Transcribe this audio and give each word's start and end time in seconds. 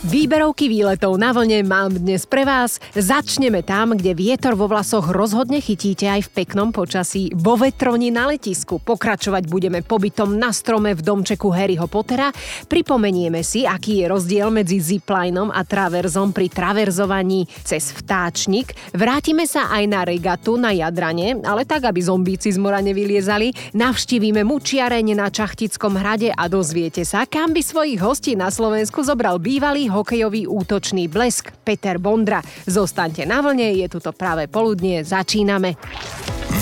Výberovky 0.00 0.72
výletov 0.72 1.20
na 1.20 1.28
vlne 1.28 1.60
mám 1.60 1.92
dnes 1.92 2.24
pre 2.24 2.48
vás. 2.48 2.80
Začneme 2.96 3.60
tam, 3.60 3.92
kde 3.92 4.16
vietor 4.16 4.56
vo 4.56 4.64
vlasoch 4.64 5.12
rozhodne 5.12 5.60
chytíte 5.60 6.08
aj 6.08 6.24
v 6.24 6.40
peknom 6.40 6.72
počasí. 6.72 7.28
Vo 7.36 7.60
vetroni 7.60 8.08
na 8.08 8.24
letisku 8.32 8.80
pokračovať 8.80 9.44
budeme 9.44 9.84
pobytom 9.84 10.40
na 10.40 10.56
strome 10.56 10.96
v 10.96 11.04
domčeku 11.04 11.52
Harryho 11.52 11.84
Pottera. 11.84 12.32
Pripomenieme 12.64 13.44
si, 13.44 13.68
aký 13.68 14.00
je 14.00 14.08
rozdiel 14.08 14.48
medzi 14.48 14.80
ziplinom 14.80 15.52
a 15.52 15.60
traverzom 15.68 16.32
pri 16.32 16.48
traverzovaní 16.48 17.44
cez 17.60 17.92
vtáčnik. 17.92 18.72
Vrátime 18.96 19.44
sa 19.44 19.68
aj 19.68 19.84
na 19.84 20.08
regatu 20.08 20.56
na 20.56 20.72
Jadrane, 20.72 21.44
ale 21.44 21.68
tak, 21.68 21.84
aby 21.84 22.00
zombíci 22.00 22.48
z 22.48 22.56
mora 22.56 22.80
nevyliezali. 22.80 23.76
Navštívime 23.76 24.48
mučiareň 24.48 25.12
na 25.12 25.28
Čachtickom 25.28 26.00
hrade 26.00 26.32
a 26.32 26.48
dozviete 26.48 27.04
sa, 27.04 27.28
kam 27.28 27.52
by 27.52 27.60
svojich 27.60 28.00
hostí 28.00 28.32
na 28.32 28.48
Slovensku 28.48 29.04
zobral 29.04 29.36
bývalý 29.36 29.89
hokejový 29.90 30.46
útočný 30.46 31.10
blesk 31.10 31.50
Peter 31.66 31.98
Bondra. 31.98 32.40
Zostaňte 32.64 33.26
na 33.26 33.42
vlne, 33.42 33.74
je 33.74 33.86
tu 33.90 33.98
to 33.98 34.14
práve 34.14 34.46
poludnie, 34.46 35.02
začíname. 35.02 35.74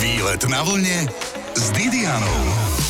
Výlet 0.00 0.42
na 0.48 0.64
vlne 0.64 1.06
s 1.52 1.64
Didianou. 1.76 2.87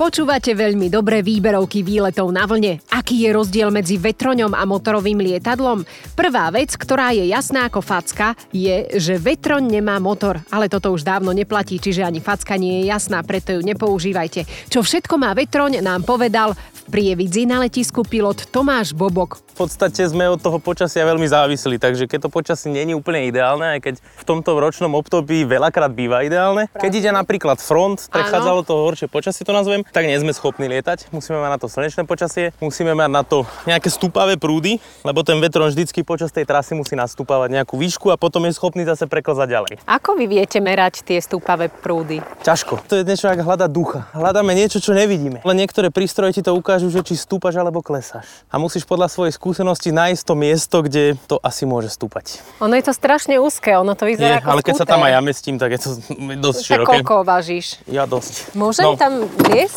Počúvate 0.00 0.56
veľmi 0.56 0.88
dobré 0.88 1.20
výberovky 1.20 1.84
výletov 1.84 2.32
na 2.32 2.48
vlne. 2.48 2.80
Aký 2.88 3.20
je 3.20 3.36
rozdiel 3.36 3.68
medzi 3.68 4.00
vetroňom 4.00 4.56
a 4.56 4.64
motorovým 4.64 5.20
lietadlom? 5.20 5.84
Prvá 6.16 6.48
vec, 6.48 6.72
ktorá 6.72 7.12
je 7.12 7.28
jasná 7.28 7.68
ako 7.68 7.84
facka, 7.84 8.32
je, 8.48 8.96
že 8.96 9.20
vetroň 9.20 9.60
nemá 9.60 10.00
motor. 10.00 10.40
Ale 10.48 10.72
toto 10.72 10.88
už 10.96 11.04
dávno 11.04 11.36
neplatí, 11.36 11.76
čiže 11.76 12.00
ani 12.00 12.24
facka 12.24 12.56
nie 12.56 12.80
je 12.80 12.88
jasná, 12.88 13.20
preto 13.20 13.52
ju 13.52 13.60
nepoužívajte. 13.60 14.72
Čo 14.72 14.80
všetko 14.80 15.20
má 15.20 15.36
vetroň, 15.36 15.84
nám 15.84 16.08
povedal 16.08 16.56
v 16.56 16.80
prievidzi 16.88 17.44
na 17.44 17.60
letisku 17.60 18.00
pilot 18.00 18.48
Tomáš 18.48 18.96
Bobok. 18.96 19.44
V 19.52 19.68
podstate 19.68 20.00
sme 20.08 20.24
od 20.32 20.40
toho 20.40 20.56
počasia 20.56 21.04
veľmi 21.04 21.28
závislí, 21.28 21.76
takže 21.76 22.08
keď 22.08 22.24
to 22.24 22.30
počasie 22.32 22.72
je 22.72 22.96
úplne 22.96 23.28
ideálne, 23.28 23.76
aj 23.76 23.80
keď 23.84 23.94
v 24.00 24.24
tomto 24.24 24.56
ročnom 24.56 24.96
období 24.96 25.44
veľakrát 25.44 25.92
býva 25.92 26.24
ideálne. 26.24 26.72
Keď 26.72 26.92
ide 26.96 27.10
napríklad 27.12 27.60
front, 27.60 28.08
prechádzalo 28.08 28.64
to 28.64 28.72
horšie 28.72 29.12
počasie, 29.12 29.44
to 29.44 29.52
nazvem, 29.52 29.84
tak 29.90 30.04
nie 30.04 30.14
sme 30.14 30.30
schopní 30.30 30.66
lietať. 30.68 31.10
Musíme 31.10 31.36
mať 31.36 31.50
na 31.50 31.58
to 31.58 31.66
slnečné 31.66 32.02
počasie, 32.02 32.50
musíme 32.58 32.92
mať 32.92 33.10
na 33.10 33.22
to 33.22 33.38
nejaké 33.64 33.86
stúpavé 33.86 34.34
prúdy, 34.34 34.76
lebo 35.00 35.20
ten 35.20 35.36
vetron 35.36 35.66
vždycky 35.66 36.00
počas 36.00 36.28
tej 36.28 36.42
trasy 36.42 36.72
musí 36.72 36.94
nastúpavať 36.94 37.50
nejakú 37.52 37.74
výšku 37.74 38.08
a 38.08 38.16
potom 38.16 38.44
je 38.44 38.52
schopný 38.52 38.82
zase 38.82 39.04
preklzať 39.04 39.48
ďalej. 39.48 39.72
Ako 39.84 40.14
vy 40.14 40.26
viete 40.26 40.58
merať 40.58 41.02
tie 41.02 41.18
stúpavé 41.18 41.68
prúdy? 41.68 42.22
Ťažko. 42.40 42.82
To 42.84 42.94
je 42.94 43.02
niečo 43.02 43.26
ako 43.26 43.42
hľadať 43.42 43.70
ducha. 43.70 44.06
Hľadáme 44.12 44.52
niečo, 44.52 44.78
čo 44.78 44.90
nevidíme. 44.90 45.40
Ale 45.40 45.54
niektoré 45.54 45.88
prístroje 45.88 46.32
ti 46.32 46.42
to 46.42 46.52
ukážu, 46.52 46.86
že 46.86 47.02
či 47.02 47.14
stúpaš 47.14 47.54
alebo 47.54 47.80
klesáš. 47.80 48.26
A 48.46 48.56
musíš 48.56 48.82
podľa 48.82 49.06
svojej 49.06 49.32
skúsenosti 49.32 49.90
nájsť 49.90 50.22
to 50.22 50.34
miesto, 50.34 50.76
kde 50.80 51.02
to 51.24 51.38
asi 51.38 51.62
môže 51.62 51.90
stúpať. 51.90 52.38
Ono 52.58 52.72
je 52.72 52.82
to 52.82 52.92
strašne 52.92 53.36
úzke, 53.36 53.72
ono 53.72 53.92
to 53.92 54.04
vyzerá 54.04 54.28
Je, 54.30 54.40
ako 54.40 54.48
ale 54.48 54.60
keď 54.60 54.72
sa 54.72 54.78
skúter. 54.80 54.92
tam 54.92 55.00
aj 55.02 55.12
ja 55.12 55.20
mestím, 55.20 55.56
tak 55.56 55.70
je 55.70 55.80
to 55.80 55.90
dosť 56.46 56.58
Tak 56.58 56.66
široké. 56.66 56.90
koľko 56.96 57.14
vážiš? 57.22 57.66
Ja 57.84 58.04
dosť. 58.04 58.54
Môžem 58.54 58.82
No. 58.82 58.94
tam 58.94 59.12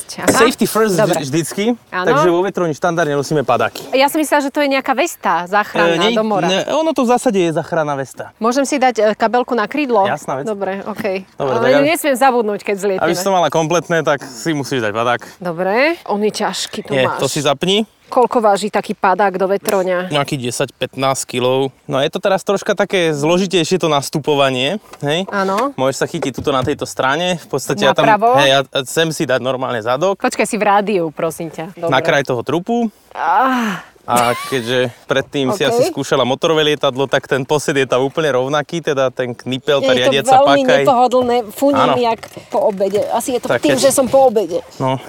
liesť? 0.03 0.19
Aha. 0.19 0.35
Safety 0.35 0.65
first 0.65 0.93
Dobre. 0.93 1.15
vždy- 1.15 1.23
vždycky, 1.25 1.63
Áno. 1.89 2.05
takže 2.05 2.27
vo 2.29 2.41
vetroni 2.43 2.73
štandardne 2.73 3.15
nosíme 3.15 3.41
padáky. 3.41 3.81
Ja 3.93 4.07
som 4.07 4.19
myslela, 4.19 4.41
že 4.41 4.51
to 4.51 4.59
je 4.59 4.69
nejaká 4.69 4.93
vesta 4.93 5.47
záchranná 5.47 5.95
nie- 6.03 6.13
do 6.13 6.23
mora. 6.23 6.47
ne, 6.47 6.67
ono 6.69 6.91
to 6.91 7.03
v 7.03 7.09
zásade 7.09 7.39
je 7.39 7.51
záchranná 7.53 7.95
vesta. 7.95 8.35
Môžem 8.37 8.63
si 8.63 8.75
dať 8.77 8.95
e, 8.99 9.15
kabelku 9.15 9.55
na 9.55 9.65
krídlo? 9.65 10.03
Jasná 10.05 10.35
vec. 10.37 10.45
Dobre, 10.45 10.83
okej. 10.83 11.23
Dobre, 11.33 11.53
Ale 11.53 11.71
tak 11.71 11.83
nesmiem 11.85 12.15
zabudnúť, 12.15 12.61
keď 12.61 12.75
zlietime. 12.77 13.03
Aby 13.03 13.13
si 13.15 13.23
to 13.23 13.31
mala 13.31 13.47
kompletné, 13.49 14.03
tak 14.03 14.21
si 14.21 14.51
musíš 14.51 14.83
dať 14.83 14.91
padák. 14.91 15.21
Dobre, 15.39 15.95
on 16.05 16.19
je 16.19 16.31
ťažký, 16.33 16.79
to 16.83 16.91
Nie, 16.91 17.07
máš. 17.07 17.19
to 17.19 17.27
si 17.27 17.39
zapni. 17.39 17.87
Koľko 18.13 18.45
váži 18.45 18.69
taký 18.69 18.93
padák 18.93 19.33
do 19.33 19.49
vetroňa? 19.49 20.13
Nejakých 20.13 20.53
10-15 20.77 20.93
kg. 21.25 21.73
No 21.89 21.97
je 21.97 22.09
to 22.13 22.21
teraz 22.21 22.45
troška 22.45 22.77
také 22.77 23.09
zložitejšie 23.09 23.81
to 23.81 23.89
nastupovanie, 23.89 24.77
hej? 25.01 25.25
Áno. 25.33 25.73
Môžeš 25.73 25.97
sa 25.97 26.05
chytiť 26.05 26.29
tuto 26.31 26.53
na 26.53 26.61
tejto 26.61 26.85
strane. 26.85 27.41
V 27.41 27.47
podstate 27.49 27.81
ja 27.81 27.97
tam, 27.97 28.05
Napravo? 28.05 28.37
hej, 28.37 28.49
ja 28.53 28.59
sem 28.85 29.09
si 29.09 29.25
dať 29.25 29.41
normálne 29.41 29.81
zadok, 29.81 30.21
Počkaj 30.21 30.45
si 30.45 30.55
v 30.55 30.63
rádiu, 30.63 31.03
prosím 31.09 31.49
ťa. 31.49 31.73
Dobre. 31.73 31.89
na 31.89 31.99
kraj 31.99 32.21
toho 32.21 32.45
trupu. 32.45 32.93
Ah, 33.11 33.81
A 34.03 34.35
keďže 34.35 34.91
predtým 35.07 35.55
si 35.55 35.63
OK. 35.63 35.69
asi 35.71 35.81
skúšala 35.87 36.27
motorové 36.27 36.67
lietadlo, 36.67 37.07
tak 37.07 37.23
ten 37.23 37.47
posed 37.47 37.71
je 37.71 37.87
tam 37.87 38.03
úplne 38.03 38.35
rovnaký, 38.35 38.83
teda 38.83 39.07
ten 39.07 39.31
knipel, 39.31 39.79
tá 39.79 39.95
je 39.95 39.95
to 39.95 39.95
riadiaca 39.95 40.35
veľmi 40.43 40.61
nepohodlné, 40.83 41.35
funím 41.55 41.91
jak 42.03 42.19
po 42.51 42.67
obede. 42.67 42.99
Asi 43.15 43.35
je 43.35 43.39
to 43.39 43.47
Tak 43.47 43.63
tým, 43.63 43.79
keď- 43.79 43.83
že 43.87 43.95
som 43.95 44.11
po 44.11 44.27
obede. 44.27 44.59
No, 44.75 44.99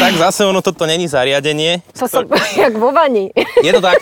tak 0.00 0.16
zase 0.16 0.48
ono 0.48 0.64
toto 0.64 0.88
není 0.88 1.04
zariadenie. 1.04 1.84
To 1.92 2.08
som 2.08 2.24
jak 2.56 2.72
vo 2.72 2.88
vani. 2.88 3.28
Je 3.60 3.68
to 3.68 3.84
tak. 3.84 4.00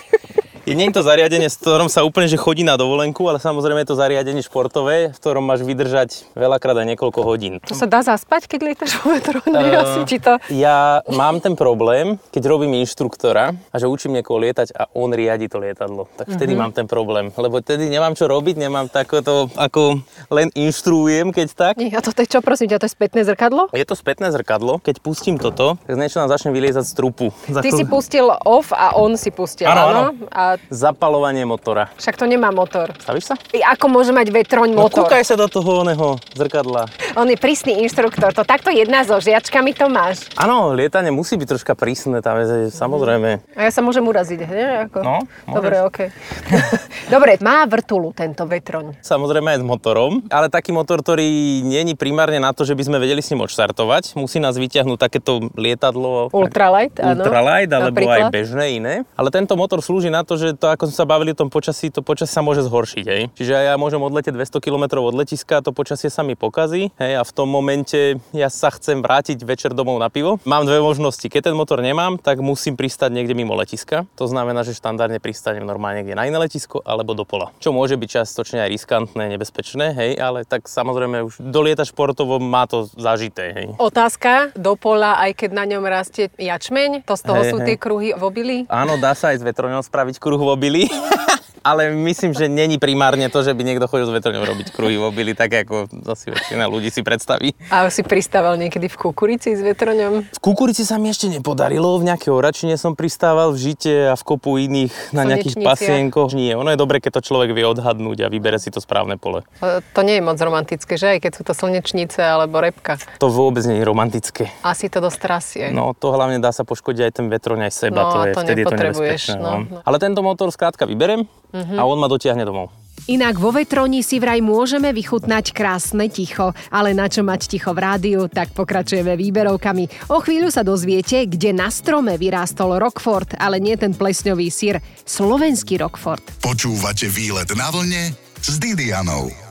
Nie 0.62 0.86
je 0.86 0.92
to 0.92 1.02
zariadenie, 1.02 1.46
s 1.46 1.56
ktorom 1.56 1.86
sa 1.86 2.02
úplne 2.02 2.26
že 2.26 2.36
chodí 2.36 2.60
na 2.60 2.74
dovolenku, 2.74 3.24
ale 3.24 3.38
samozrejme 3.38 3.80
je 3.80 3.88
to 3.88 3.96
zariadenie 3.96 4.40
športové, 4.40 5.08
v 5.08 5.16
ktorom 5.16 5.40
máš 5.42 5.60
vydržať 5.60 6.28
veľakrát 6.32 6.76
aj 6.76 6.86
niekoľko 6.86 7.20
hodín. 7.22 7.54
To 7.62 7.72
sa 7.72 7.84
dá 7.84 8.00
zaspať, 8.00 8.44
keď 8.46 8.60
lietaš 8.66 8.92
vo 8.96 9.10
vetrone? 9.10 9.48
Eh, 9.60 9.74
Asi 9.74 10.00
či 10.04 10.16
to... 10.18 10.36
Ja 10.50 11.00
mám 11.08 11.38
ten 11.38 11.54
problém, 11.54 12.20
keď 12.28 12.42
robím 12.46 12.76
inštruktora 12.76 13.52
a 13.66 13.76
že 13.76 13.86
učím 13.86 14.12
niekoho 14.12 14.36
lietať 14.36 14.72
a 14.72 14.88
on 14.92 15.10
riadi 15.10 15.46
to 15.46 15.56
lietadlo, 15.56 16.06
tak 16.14 16.28
vtedy 16.28 16.52
Mhm. 16.52 16.58
mám 16.58 16.72
ten 16.72 16.84
problém, 16.84 17.32
lebo 17.32 17.58
vtedy 17.58 17.86
nemám 17.86 18.12
čo 18.12 18.26
robiť, 18.26 18.56
nemám 18.56 18.86
takéto, 18.86 19.48
ako 19.54 20.00
len 20.28 20.50
inštruujem, 20.52 21.30
keď 21.30 21.48
tak. 21.52 21.74
Nie, 21.76 21.90
a 21.90 22.00
toto 22.00 22.18
je 22.18 22.28
čo, 22.28 22.40
prosím 22.40 22.68
ťa, 22.68 22.78
to 22.78 22.86
je 22.86 22.92
spätné 22.92 23.20
zrkadlo? 23.22 23.70
Je 23.70 23.82
to 23.82 23.94
spätné 23.94 24.28
zrkadlo, 24.28 24.78
keď 24.78 24.98
pustím 24.98 25.36
toto, 25.36 25.80
tak 25.80 25.94
niečo 25.94 26.18
nám 26.18 26.28
začne 26.28 26.50
vyliezať 26.50 26.84
z 26.84 26.92
trupu. 26.92 27.26
Ty 27.48 27.60
chvíľu- 27.60 27.76
si 27.76 27.84
pustil 27.86 28.26
off 28.44 28.70
a 28.70 28.94
on 28.94 29.14
si 29.14 29.30
pustil, 29.30 29.64
Áno, 29.64 29.82
áno? 29.84 30.00
áno. 30.10 30.10
A 30.50 30.58
Zapalovanie 30.68 31.44
motora. 31.44 31.92
však 31.94 32.16
to 32.16 32.24
nemá 32.24 32.50
motor. 32.50 32.90
Stavíš 32.96 33.30
sa? 33.30 33.34
I 33.50 33.62
Ako 33.62 33.86
môže 33.86 34.10
mať 34.10 34.28
vetroň 34.28 34.72
No 34.72 34.84
motor? 34.84 35.06
kúkaj 35.06 35.22
sa 35.22 35.34
do 35.34 35.46
toho 35.46 35.82
oného 35.82 36.18
zrkadla. 36.32 36.90
On 37.18 37.26
je 37.26 37.34
prísny 37.34 37.82
inštruktor, 37.82 38.30
to 38.30 38.46
takto 38.46 38.70
jedná 38.70 39.02
so 39.02 39.18
žiačkami 39.18 39.74
to 39.74 39.90
máš. 39.90 40.30
Áno, 40.38 40.70
lietanie 40.70 41.10
musí 41.10 41.34
byť 41.34 41.48
troška 41.58 41.74
prísne, 41.74 42.22
tam 42.22 42.38
je 42.38 42.70
samozrejme. 42.70 43.42
A 43.58 43.60
ja 43.66 43.70
sa 43.74 43.82
môžem 43.82 44.06
uraziť, 44.06 44.38
nie? 44.46 44.66
Ako? 44.86 44.98
No, 45.02 45.26
Dobre, 45.50 45.82
okej. 45.82 46.14
Dobre, 47.14 47.34
má 47.42 47.66
vrtulu 47.66 48.14
tento 48.14 48.46
vetroň. 48.46 49.02
Samozrejme 49.02 49.58
aj 49.58 49.58
s 49.58 49.64
motorom, 49.66 50.22
ale 50.30 50.46
taký 50.46 50.70
motor, 50.70 51.02
ktorý 51.02 51.26
není 51.66 51.98
primárne 51.98 52.38
na 52.38 52.54
to, 52.54 52.62
že 52.62 52.78
by 52.78 52.86
sme 52.86 53.02
vedeli 53.02 53.18
s 53.18 53.34
ním 53.34 53.42
odštartovať. 53.42 54.14
Musí 54.14 54.38
nás 54.38 54.54
vyťahnuť 54.54 54.98
takéto 55.02 55.50
lietadlo. 55.58 56.30
Ultralight, 56.30 56.94
áno. 57.02 57.26
Ultralight, 57.26 57.70
alebo 57.74 58.06
aj 58.06 58.30
Napríklad. 58.30 58.30
bežné 58.30 58.66
iné. 58.78 58.94
Ale 59.18 59.34
tento 59.34 59.58
motor 59.58 59.82
slúži 59.82 60.14
na 60.14 60.22
to, 60.22 60.38
že 60.38 60.54
to, 60.54 60.70
ako 60.70 60.86
sme 60.86 60.94
sa 60.94 61.06
bavili 61.10 61.34
o 61.34 61.38
tom 61.38 61.50
počasí, 61.50 61.90
to 61.90 62.06
počasie 62.06 62.30
sa 62.30 62.46
môže 62.46 62.62
zhoršiť. 62.62 63.04
Hej. 63.10 63.22
Čiže 63.34 63.52
ja 63.66 63.74
môžem 63.74 63.98
odletieť 63.98 64.38
200 64.38 64.62
km 64.62 65.02
od 65.02 65.18
letiska, 65.18 65.58
to 65.58 65.74
počasie 65.74 66.06
sa 66.06 66.22
mi 66.22 66.38
pokazí 66.38 66.92
hej, 67.00 67.09
a 67.16 67.22
v 67.24 67.32
tom 67.32 67.48
momente 67.50 68.18
ja 68.34 68.50
sa 68.50 68.68
chcem 68.74 69.00
vrátiť 69.00 69.42
večer 69.42 69.70
domov 69.72 69.98
na 69.98 70.10
pivo. 70.10 70.42
Mám 70.46 70.66
dve 70.66 70.82
možnosti. 70.82 71.24
Keď 71.24 71.50
ten 71.50 71.56
motor 71.56 71.80
nemám, 71.80 72.18
tak 72.18 72.42
musím 72.42 72.74
pristať 72.74 73.14
niekde 73.14 73.32
mimo 73.32 73.54
letiska. 73.56 74.06
To 74.18 74.26
znamená, 74.26 74.66
že 74.66 74.76
štandardne 74.76 75.22
pristanem 75.22 75.62
normálne 75.64 76.02
niekde 76.02 76.18
na 76.18 76.26
iné 76.26 76.38
letisko 76.38 76.82
alebo 76.82 77.14
do 77.14 77.22
pola. 77.22 77.54
Čo 77.62 77.70
môže 77.72 77.96
byť 77.96 78.08
častočne 78.22 78.66
aj 78.66 78.70
riskantné, 78.74 79.24
nebezpečné, 79.34 79.94
hej, 79.94 80.12
ale 80.18 80.42
tak 80.44 80.66
samozrejme 80.66 81.26
už 81.26 81.40
dolieta 81.40 81.86
športovo 81.86 82.42
má 82.42 82.66
to 82.66 82.86
zažité. 82.98 83.54
Hej. 83.54 83.66
Otázka 83.80 84.52
do 84.58 84.74
pola, 84.76 85.16
aj 85.22 85.38
keď 85.38 85.50
na 85.54 85.64
ňom 85.64 85.84
rastie 85.86 86.28
jačmeň, 86.36 87.06
to 87.06 87.14
z 87.14 87.22
toho 87.22 87.42
Hej, 87.42 87.50
sú 87.50 87.56
hej. 87.62 87.66
tie 87.72 87.76
kruhy 87.78 88.08
v 88.14 88.22
obili? 88.22 88.56
Áno, 88.66 88.98
dá 88.98 89.14
sa 89.14 89.32
aj 89.32 89.40
s 89.40 89.46
vetroňou 89.46 89.82
spraviť 89.86 90.16
kruh 90.18 90.40
v 90.40 90.50
obili. 90.50 90.82
Ale 91.60 91.92
myslím, 91.92 92.32
že 92.32 92.48
není 92.48 92.80
primárne 92.80 93.28
to, 93.28 93.44
že 93.44 93.52
by 93.52 93.60
niekto 93.60 93.84
chodil 93.84 94.08
s 94.08 94.14
vetroňou 94.16 94.48
robiť 94.48 94.72
kruhy 94.72 94.96
v 94.96 95.04
obili, 95.04 95.32
tak 95.36 95.52
ako 95.52 95.92
asi 96.08 96.32
väčšina 96.32 96.64
ľudí 96.64 96.88
si 96.88 97.04
predstaví. 97.04 97.52
A 97.68 97.84
si 97.92 98.00
pristával 98.00 98.56
niekedy 98.56 98.88
v 98.88 98.96
kukurici 98.96 99.52
s 99.52 99.60
vetroňom? 99.60 100.24
V 100.24 100.40
kukurici 100.40 100.88
sa 100.88 100.96
mi 100.96 101.12
ešte 101.12 101.28
nepodarilo, 101.28 102.00
v 102.00 102.08
nejakej 102.08 102.32
oračine 102.32 102.74
som 102.74 102.96
pristával, 102.96 103.52
v 103.52 103.60
žite 103.60 104.08
a 104.08 104.16
v 104.16 104.22
kopu 104.24 104.56
iných 104.56 105.12
na 105.12 105.28
nejakých 105.28 105.60
pasienkoch. 105.60 106.32
Nie, 106.32 106.56
ono 106.56 106.72
je 106.72 106.80
dobre, 106.80 106.96
keď 106.98 107.20
to 107.20 107.28
človek 107.28 107.52
vie 107.52 107.68
odhadnúť 107.68 108.24
a 108.24 108.32
vybere 108.32 108.56
si 108.56 108.72
to 108.72 108.80
správne 108.80 109.20
pole. 109.20 109.44
To 109.60 110.00
nie 110.00 110.16
je 110.16 110.22
moc 110.24 110.40
romantické, 110.40 110.96
že? 110.96 111.16
Aj 111.16 111.20
keď 111.20 111.32
sú 111.36 111.42
to 111.44 111.52
slnečnice 111.52 112.24
alebo 112.24 112.64
repka. 112.64 112.96
To 113.20 113.28
vôbec 113.28 113.60
nie 113.68 113.78
je 113.78 113.84
romantické. 113.84 114.48
Asi 114.64 114.88
to 114.88 115.04
dosť 115.04 115.18
trasie. 115.20 115.64
No 115.68 115.92
to 115.92 116.08
hlavne 116.16 116.40
dá 116.40 116.56
sa 116.56 116.64
poškodiť 116.64 117.02
aj 117.04 117.12
ten 117.12 117.26
vetroň, 117.28 117.68
aj 117.68 117.72
seba, 117.76 118.00
No, 118.00 118.08
to 118.08 118.18
a 118.18 118.24
je, 118.26 118.32
to 118.32 118.40
vtedy 118.48 118.60
je 118.60 118.66
to 118.66 118.76
nebezpečné. 118.80 119.36
no, 119.36 119.50
No, 119.50 119.66
no. 119.66 119.78
Ale 119.84 119.96
tento 120.00 120.24
motor 120.24 120.48
skrátka 120.48 120.88
vyberem 120.88 121.28
a 121.52 121.82
on 121.82 121.98
ma 121.98 122.06
dotiahne 122.06 122.42
domov. 122.46 122.70
Inak 123.08 123.40
vo 123.40 123.48
vetroni 123.48 124.04
si 124.04 124.20
vraj 124.20 124.44
môžeme 124.44 124.92
vychutnať 124.92 125.56
krásne 125.56 126.12
ticho, 126.12 126.52
ale 126.68 126.92
na 126.92 127.08
čo 127.08 127.24
mať 127.24 127.48
ticho 127.48 127.72
v 127.72 127.80
rádiu, 127.80 128.20
tak 128.28 128.52
pokračujeme 128.52 129.16
výberovkami. 129.16 130.12
O 130.12 130.20
chvíľu 130.20 130.52
sa 130.52 130.60
dozviete, 130.60 131.24
kde 131.24 131.56
na 131.56 131.72
strome 131.72 132.20
vyrástol 132.20 132.76
Rockford, 132.76 133.40
ale 133.40 133.56
nie 133.56 133.74
ten 133.80 133.96
plesňový 133.96 134.52
sír, 134.52 134.78
slovenský 135.08 135.80
Rockford. 135.80 136.22
Počúvate 136.44 137.08
výlet 137.08 137.48
na 137.56 137.72
vlne 137.72 138.12
s 138.38 138.60
Didianou. 138.60 139.49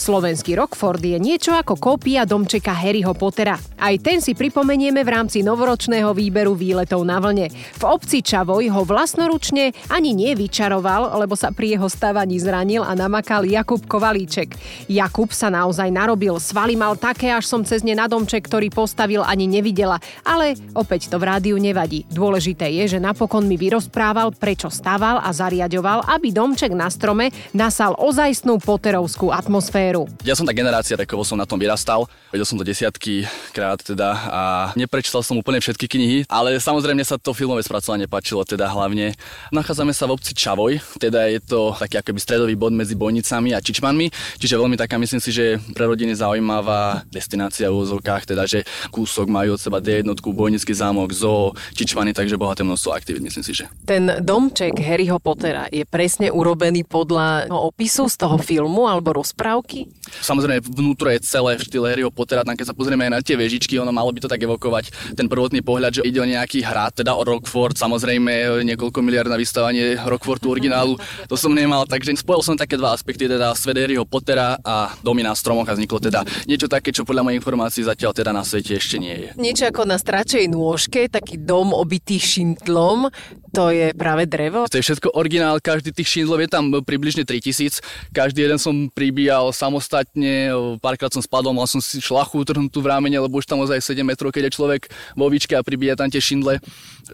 Slovenský 0.00 0.56
Rockford 0.56 1.04
je 1.04 1.20
niečo 1.20 1.52
ako 1.52 1.76
kópia 1.76 2.24
domčeka 2.24 2.72
Harryho 2.72 3.12
Pottera. 3.12 3.60
Aj 3.76 3.92
ten 4.00 4.24
si 4.24 4.32
pripomenieme 4.32 5.04
v 5.04 5.12
rámci 5.12 5.44
novoročného 5.44 6.16
výberu 6.16 6.56
výletov 6.56 7.04
na 7.04 7.20
vlne. 7.20 7.52
V 7.52 7.84
obci 7.84 8.24
Čavoj 8.24 8.64
ho 8.72 8.80
vlastnoručne 8.88 9.76
ani 9.92 10.16
nevyčaroval, 10.16 11.20
lebo 11.20 11.36
sa 11.36 11.52
pri 11.52 11.76
jeho 11.76 11.84
stavaní 11.92 12.40
zranil 12.40 12.80
a 12.80 12.96
namakal 12.96 13.44
Jakub 13.44 13.84
Kovalíček. 13.84 14.56
Jakub 14.88 15.36
sa 15.36 15.52
naozaj 15.52 15.92
narobil, 15.92 16.40
svaly 16.40 16.80
mal 16.80 16.96
také, 16.96 17.28
až 17.28 17.44
som 17.44 17.60
cez 17.60 17.84
ne 17.84 17.92
na 17.92 18.08
domček, 18.08 18.48
ktorý 18.48 18.72
postavil 18.72 19.20
ani 19.20 19.44
nevidela, 19.44 20.00
ale 20.24 20.56
opäť 20.72 21.12
to 21.12 21.20
v 21.20 21.28
rádiu 21.28 21.60
nevadí. 21.60 22.08
Dôležité 22.08 22.72
je, 22.72 22.96
že 22.96 23.04
napokon 23.04 23.44
mi 23.44 23.60
vyrozprával, 23.60 24.32
prečo 24.32 24.72
stával 24.72 25.20
a 25.20 25.28
zariadoval, 25.28 26.08
aby 26.08 26.32
domček 26.32 26.72
na 26.72 26.88
strome 26.88 27.28
nasal 27.52 27.92
ozajstnú 28.00 28.56
poterovskú 28.64 29.28
atmosféru. 29.28 29.89
Ja 30.22 30.38
som 30.38 30.46
tá 30.46 30.54
generácia, 30.54 30.94
takovo 30.94 31.26
som 31.26 31.34
na 31.34 31.46
tom 31.48 31.58
vyrastal. 31.58 32.06
Vedel 32.30 32.46
som 32.46 32.54
to 32.54 32.64
desiatky 32.66 33.26
krát 33.50 33.82
teda 33.82 34.14
a 34.30 34.42
neprečítal 34.78 35.24
som 35.24 35.34
úplne 35.34 35.58
všetky 35.58 35.90
knihy, 35.90 36.18
ale 36.30 36.58
samozrejme 36.60 37.02
sa 37.02 37.18
to 37.18 37.34
filmové 37.34 37.64
spracovanie 37.64 38.06
páčilo 38.06 38.46
teda 38.46 38.70
hlavne. 38.70 39.16
Nachádzame 39.50 39.90
sa 39.90 40.06
v 40.06 40.14
obci 40.14 40.36
Čavoj, 40.36 40.78
teda 41.00 41.26
je 41.26 41.40
to 41.42 41.74
taký 41.74 41.98
akoby 41.98 42.20
stredový 42.20 42.54
bod 42.54 42.76
medzi 42.76 42.94
Bojnicami 42.94 43.56
a 43.56 43.58
Čičmanmi, 43.58 44.12
čiže 44.38 44.60
veľmi 44.60 44.76
taká 44.76 45.00
myslím 45.00 45.18
si, 45.18 45.32
že 45.32 45.58
pre 45.72 45.88
rodiny 45.88 46.14
zaujímavá 46.14 47.02
destinácia 47.10 47.72
v 47.72 47.80
úzovkách, 47.82 48.30
teda 48.30 48.44
že 48.46 48.62
kúsok 48.94 49.26
majú 49.26 49.56
od 49.56 49.60
seba 49.60 49.82
D1, 49.82 50.06
Bojnický 50.20 50.76
zámok, 50.76 51.10
zoo, 51.16 51.56
Čičmany, 51.74 52.12
takže 52.12 52.36
bohaté 52.36 52.62
množstvo 52.62 52.90
aktivít, 52.92 53.24
myslím 53.24 53.44
si, 53.44 53.52
že. 53.56 53.64
Ten 53.88 54.20
domček 54.20 54.78
Harryho 54.78 55.18
Pottera 55.18 55.66
je 55.72 55.82
presne 55.88 56.28
urobený 56.28 56.84
podľa 56.84 57.48
opisu 57.50 58.06
z 58.10 58.16
toho 58.20 58.36
filmu 58.36 58.84
alebo 58.84 59.16
rozprávky? 59.16 59.79
Samozrejme, 60.20 60.64
vnútro 60.64 61.08
je 61.12 61.22
celé 61.22 61.56
v 61.56 61.62
štýle 61.64 61.86
Harryho 61.92 62.12
Pottera, 62.12 62.42
tam 62.42 62.56
keď 62.56 62.72
sa 62.72 62.76
pozrieme 62.76 63.06
aj 63.08 63.12
na 63.12 63.20
tie 63.22 63.36
vežičky, 63.38 63.78
ono 63.78 63.94
malo 63.94 64.10
by 64.10 64.20
to 64.24 64.28
tak 64.30 64.42
evokovať 64.42 65.14
ten 65.14 65.26
prvotný 65.30 65.62
pohľad, 65.62 66.00
že 66.00 66.06
ide 66.06 66.18
o 66.18 66.26
nejaký 66.26 66.64
hrad, 66.64 67.00
teda 67.00 67.14
o 67.14 67.22
Rockford, 67.22 67.78
samozrejme 67.78 68.64
niekoľko 68.64 68.98
miliard 69.04 69.30
na 69.30 69.38
vystavanie 69.38 69.96
Rockfordu 70.00 70.50
originálu, 70.50 70.98
to 71.30 71.36
som 71.38 71.54
nemal, 71.54 71.86
takže 71.86 72.16
spojil 72.18 72.42
som 72.42 72.56
také 72.58 72.74
dva 72.76 72.92
aspekty, 72.92 73.30
teda 73.30 73.54
svet 73.54 73.78
Harryho 73.78 74.04
Pottera 74.04 74.58
a 74.60 74.92
domy 75.04 75.22
na 75.22 75.36
stromoch 75.36 75.68
a 75.68 75.76
vzniklo 75.76 76.02
teda 76.02 76.26
niečo 76.48 76.66
také, 76.66 76.90
čo 76.90 77.06
podľa 77.06 77.26
mojich 77.26 77.38
informácií 77.40 77.82
zatiaľ 77.86 78.12
teda 78.16 78.30
na 78.34 78.42
svete 78.42 78.76
ešte 78.76 78.98
nie 78.98 79.14
je. 79.14 79.28
Niečo 79.38 79.70
ako 79.70 79.86
na 79.86 79.96
stračej 79.96 80.50
nôžke, 80.50 81.06
taký 81.08 81.38
dom 81.38 81.72
obitý 81.72 82.18
šintlom, 82.18 83.08
to 83.50 83.74
je 83.74 83.90
práve 83.94 84.30
drevo? 84.30 84.66
To 84.70 84.78
je 84.78 84.84
všetko 84.86 85.14
originál, 85.18 85.58
každý 85.58 85.90
tých 85.90 86.06
šindlov 86.06 86.38
je 86.42 86.50
tam 86.50 86.70
približne 86.70 87.26
3000. 87.26 87.82
Každý 88.14 88.46
jeden 88.46 88.58
som 88.62 88.86
pribíjal 88.90 89.50
samostatne, 89.60 90.56
párkrát 90.80 91.12
som 91.12 91.20
spadol, 91.20 91.52
mal 91.52 91.68
som 91.68 91.84
si 91.84 92.00
šlachu 92.00 92.40
utrhnutú 92.40 92.80
v 92.80 92.88
rámene, 92.88 93.20
lebo 93.20 93.36
už 93.36 93.44
tam 93.44 93.60
ozaj 93.60 93.84
7 93.84 94.00
metrov, 94.00 94.32
keď 94.32 94.48
je 94.48 94.56
človek 94.56 94.82
vo 95.12 95.28
výčke 95.28 95.52
a 95.52 95.60
pribíja 95.60 96.00
tam 96.00 96.08
tie 96.08 96.22
šindle 96.22 96.56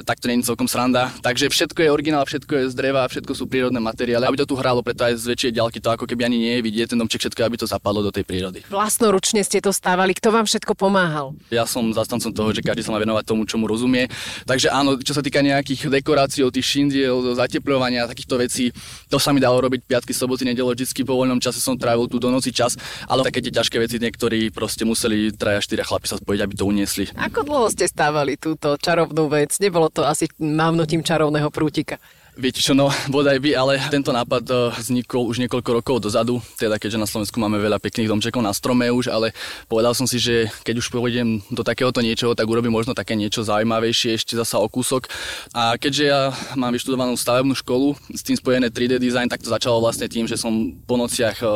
tak 0.04 0.20
to 0.20 0.28
nie 0.28 0.42
je 0.42 0.52
celkom 0.52 0.68
sranda. 0.68 1.08
Takže 1.24 1.48
všetko 1.48 1.86
je 1.86 1.88
originál, 1.88 2.24
všetko 2.28 2.52
je 2.52 2.64
z 2.68 2.74
dreva, 2.76 3.06
všetko 3.08 3.32
sú 3.32 3.48
prírodné 3.48 3.80
materiály. 3.80 4.28
Aby 4.28 4.44
to 4.44 4.50
tu 4.52 4.56
hralo, 4.58 4.84
preto 4.84 5.06
aj 5.06 5.16
z 5.16 5.24
väčšej 5.32 5.52
ďalky 5.56 5.78
to 5.80 5.88
ako 5.88 6.04
keby 6.04 6.28
ani 6.28 6.36
nie 6.36 6.54
je 6.60 6.62
vidieť 6.66 6.86
ten 6.92 6.98
domček 7.00 7.22
všetko, 7.22 7.40
aby 7.46 7.56
to 7.56 7.66
zapadlo 7.70 8.04
do 8.04 8.12
tej 8.12 8.26
prírody. 8.26 8.66
Vlastnoručne 8.68 9.40
ste 9.46 9.62
to 9.62 9.72
stávali, 9.72 10.12
kto 10.12 10.34
vám 10.34 10.44
všetko 10.44 10.76
pomáhal? 10.76 11.32
Ja 11.48 11.64
som 11.64 11.88
zastancom 11.94 12.34
toho, 12.34 12.50
že 12.52 12.60
každý 12.60 12.84
sa 12.84 12.92
má 12.92 13.00
venovať 13.00 13.24
tomu, 13.24 13.48
čomu 13.48 13.70
rozumie. 13.70 14.10
Takže 14.44 14.68
áno, 14.68 14.98
čo 15.00 15.16
sa 15.16 15.22
týka 15.24 15.40
nejakých 15.40 15.88
dekorácií, 15.88 16.44
tých 16.50 16.66
šindiel, 16.66 17.36
zateplovania 17.36 18.08
takýchto 18.08 18.36
vecí, 18.40 18.70
to 19.08 19.16
sa 19.16 19.32
mi 19.32 19.40
dalo 19.40 19.60
robiť 19.64 19.86
piatky, 19.86 20.12
soboty, 20.12 20.44
nedelo, 20.44 20.72
vždy 20.72 21.04
po 21.04 21.16
voľnom 21.16 21.40
čase 21.40 21.58
som 21.62 21.76
trávil 21.78 22.08
tu 22.10 22.20
do 22.20 22.28
noci 22.36 22.52
čas, 22.52 22.76
ale 23.08 23.24
také 23.24 23.40
tie 23.40 23.52
ťažké 23.56 23.80
veci 23.80 23.96
niektorí 23.96 24.52
proste 24.52 24.84
museli 24.84 25.32
traja, 25.32 25.64
štyria 25.64 25.88
chlapi 25.88 26.06
sa 26.06 26.20
spojiť, 26.20 26.40
aby 26.44 26.54
to 26.54 26.68
uniesli. 26.68 27.08
Ako 27.16 27.48
dlho 27.48 27.72
ste 27.72 27.88
stávali 27.88 28.36
túto 28.36 28.76
čarovnú 28.76 29.32
vec? 29.32 29.56
Nebolo 29.56 29.88
to 29.88 30.04
asi 30.04 30.28
mávnutím 30.36 31.00
čarovného 31.00 31.48
prútika. 31.48 31.96
Viete 32.36 32.60
čo, 32.60 32.76
no 32.76 32.92
bodaj 33.14 33.40
by, 33.40 33.56
ale 33.56 33.80
tento 33.88 34.12
nápad 34.12 34.44
eh, 34.52 34.56
vznikol 34.76 35.24
už 35.24 35.40
niekoľko 35.40 35.70
rokov 35.80 35.96
dozadu, 36.04 36.44
teda 36.60 36.76
keďže 36.76 37.00
na 37.00 37.08
Slovensku 37.08 37.40
máme 37.40 37.56
veľa 37.56 37.80
pekných 37.80 38.12
domčekov 38.12 38.44
na 38.44 38.52
strome 38.52 38.92
už, 38.92 39.08
ale 39.08 39.32
povedal 39.72 39.96
som 39.96 40.04
si, 40.04 40.20
že 40.20 40.52
keď 40.60 40.84
už 40.84 40.92
pôjdem 40.92 41.40
do 41.48 41.64
takéhoto 41.64 42.04
niečoho, 42.04 42.36
tak 42.36 42.44
urobím 42.44 42.76
možno 42.76 42.92
také 42.92 43.16
niečo 43.16 43.40
zaujímavejšie 43.40 44.20
ešte 44.20 44.36
zasa 44.36 44.60
o 44.60 44.68
kúsok. 44.68 45.08
A 45.56 45.80
keďže 45.80 46.04
ja 46.12 46.28
mám 46.60 46.76
vyštudovanú 46.76 47.16
stavebnú 47.16 47.56
školu, 47.56 47.96
s 48.12 48.20
tým 48.20 48.36
spojené 48.36 48.68
3D 48.68 49.00
design, 49.00 49.32
tak 49.32 49.40
to 49.40 49.48
začalo 49.48 49.80
vlastne 49.80 50.04
tým, 50.04 50.28
že 50.28 50.36
som 50.36 50.76
po 50.84 51.00
nociach 51.00 51.40
eh, 51.40 51.48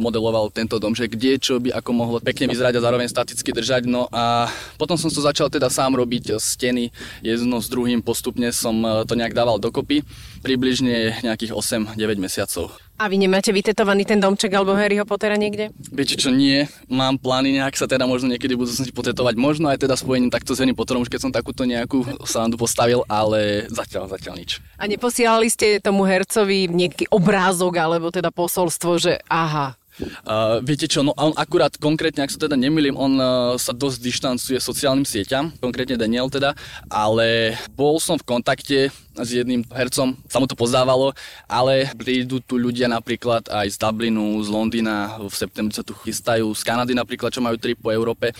modeloval 0.00 0.48
tento 0.48 0.80
domček, 0.80 1.12
kde 1.12 1.36
čo 1.44 1.60
by 1.60 1.76
ako 1.76 1.90
mohlo 1.92 2.16
pekne 2.24 2.48
vyzerať 2.48 2.80
a 2.80 2.84
zároveň 2.88 3.12
staticky 3.12 3.52
držať. 3.52 3.84
No 3.84 4.08
a 4.08 4.48
potom 4.80 4.96
som 4.96 5.12
to 5.12 5.20
začal 5.20 5.52
teda 5.52 5.68
sám 5.68 5.92
robiť 5.92 6.40
steny 6.40 6.88
jedno 7.20 7.60
s 7.60 7.68
druhým, 7.68 8.00
postupne 8.00 8.48
som 8.48 9.04
to 9.04 9.12
nejak 9.12 9.36
dával 9.36 9.60
dokopy 9.60 10.00
približne 10.42 11.22
nejakých 11.22 11.54
8-9 11.54 11.94
mesiacov. 12.18 12.74
A 12.98 13.10
vy 13.10 13.18
nemáte 13.18 13.50
vytetovaný 13.50 14.06
ten 14.06 14.18
domček 14.18 14.50
alebo 14.54 14.78
Harryho 14.78 15.02
Pottera 15.02 15.34
niekde? 15.34 15.74
Viete 15.90 16.14
čo, 16.14 16.30
nie. 16.30 16.66
Mám 16.86 17.18
plány 17.18 17.58
nejak 17.58 17.74
sa 17.74 17.90
teda 17.90 18.06
možno 18.06 18.30
niekedy 18.30 18.54
budú 18.54 18.72
budúcnosti 18.72 18.96
potetovať. 18.96 19.34
Možno 19.36 19.68
aj 19.68 19.84
teda 19.84 20.00
spojením 20.00 20.32
takto 20.32 20.56
s 20.56 20.64
Harry 20.64 20.72
Potterom, 20.72 21.04
už 21.04 21.12
keď 21.12 21.20
som 21.28 21.32
takúto 21.34 21.68
nejakú 21.68 22.24
sandu 22.24 22.56
postavil, 22.56 23.04
ale 23.04 23.68
zatiaľ, 23.68 24.08
zatiaľ 24.08 24.40
nič. 24.40 24.64
A 24.80 24.88
neposielali 24.88 25.52
ste 25.52 25.76
tomu 25.76 26.08
hercovi 26.08 26.72
nejaký 26.72 27.12
obrázok 27.12 27.76
alebo 27.76 28.08
teda 28.08 28.32
posolstvo, 28.32 28.96
že 28.96 29.20
aha, 29.28 29.76
Uh, 30.00 30.64
viete 30.64 30.88
čo, 30.88 31.04
no 31.04 31.12
on 31.20 31.36
akurát 31.36 31.68
konkrétne, 31.76 32.24
ak 32.24 32.32
sa 32.32 32.48
teda 32.48 32.56
nemýlim, 32.56 32.96
on 32.96 33.12
uh, 33.20 33.54
sa 33.60 33.76
dosť 33.76 33.98
dištancuje 34.00 34.56
sociálnym 34.56 35.04
sieťam, 35.04 35.52
konkrétne 35.60 36.00
Daniel 36.00 36.32
teda, 36.32 36.56
ale 36.88 37.60
bol 37.76 38.00
som 38.00 38.16
v 38.16 38.24
kontakte 38.24 38.88
s 39.12 39.28
jedným 39.28 39.60
hercom, 39.68 40.16
sa 40.24 40.40
mu 40.40 40.48
to 40.48 40.56
pozdávalo, 40.56 41.12
ale 41.44 41.92
prídu 41.92 42.40
tu 42.40 42.56
ľudia 42.56 42.88
napríklad 42.88 43.44
aj 43.52 43.68
z 43.68 43.76
Dublinu, 43.76 44.40
z 44.40 44.48
Londýna, 44.48 45.20
v 45.20 45.34
septembri 45.36 45.76
sa 45.76 45.84
tu 45.84 45.92
chystajú, 45.92 46.48
z 46.56 46.62
Kanady 46.64 46.96
napríklad, 46.96 47.28
čo 47.28 47.44
majú 47.44 47.60
trip 47.60 47.76
po 47.76 47.92
Európe. 47.92 48.32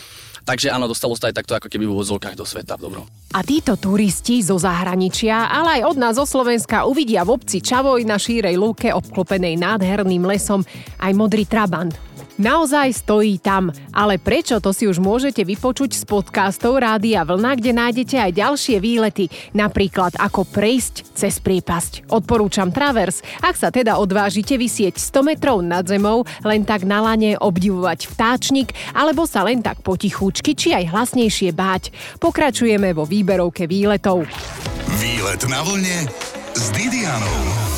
Takže 0.43 0.75
áno, 0.75 0.91
dostalo 0.91 1.15
sa 1.15 1.31
aj 1.31 1.39
takto 1.39 1.55
ako 1.55 1.71
keby 1.71 1.87
v 1.87 1.94
vozovkách 1.94 2.35
do 2.35 2.43
sveta 2.43 2.75
v 2.75 2.91
dobrom. 2.91 3.06
A 3.33 3.41
títo 3.47 3.79
turisti 3.79 4.43
zo 4.43 4.59
zahraničia, 4.59 5.49
ale 5.49 5.81
aj 5.81 5.94
od 5.94 5.97
nás 5.97 6.15
zo 6.19 6.27
Slovenska 6.27 6.85
uvidia 6.85 7.23
v 7.23 7.39
obci 7.39 7.62
Čavoj 7.62 8.03
na 8.03 8.19
šírej 8.19 8.59
lúke 8.59 8.91
obklopenej 8.91 9.56
nádherným 9.56 10.27
lesom 10.27 10.67
aj 10.99 11.12
modrý 11.15 11.47
trabant 11.47 11.94
naozaj 12.43 12.91
stojí 13.06 13.39
tam. 13.39 13.71
Ale 13.94 14.19
prečo, 14.19 14.59
to 14.59 14.75
si 14.75 14.91
už 14.91 14.99
môžete 14.99 15.47
vypočuť 15.47 15.94
z 15.94 16.03
podcastov 16.03 16.83
Rádia 16.83 17.23
Vlna, 17.23 17.55
kde 17.55 17.73
nájdete 17.73 18.17
aj 18.19 18.32
ďalšie 18.34 18.77
výlety, 18.82 19.31
napríklad 19.55 20.19
ako 20.19 20.43
prejsť 20.51 21.15
cez 21.15 21.39
priepasť. 21.39 22.11
Odporúčam 22.11 22.75
Travers, 22.75 23.22
ak 23.41 23.55
sa 23.55 23.70
teda 23.70 24.03
odvážite 24.03 24.58
vysieť 24.58 24.99
100 24.99 25.22
metrov 25.22 25.63
nad 25.63 25.87
zemou, 25.87 26.27
len 26.43 26.67
tak 26.67 26.82
na 26.82 26.99
lane 26.99 27.39
obdivovať 27.39 28.11
vtáčnik, 28.11 28.75
alebo 28.93 29.25
sa 29.25 29.46
len 29.46 29.63
tak 29.63 29.81
potichúčky, 29.87 30.58
či 30.58 30.75
aj 30.75 30.91
hlasnejšie 30.91 31.55
báť. 31.55 31.94
Pokračujeme 32.19 32.91
vo 32.91 33.06
výberovke 33.06 33.70
výletov. 33.70 34.27
Výlet 34.99 35.43
na 35.46 35.63
vlne 35.63 36.11
s 36.53 36.65
Didianou. 36.75 37.71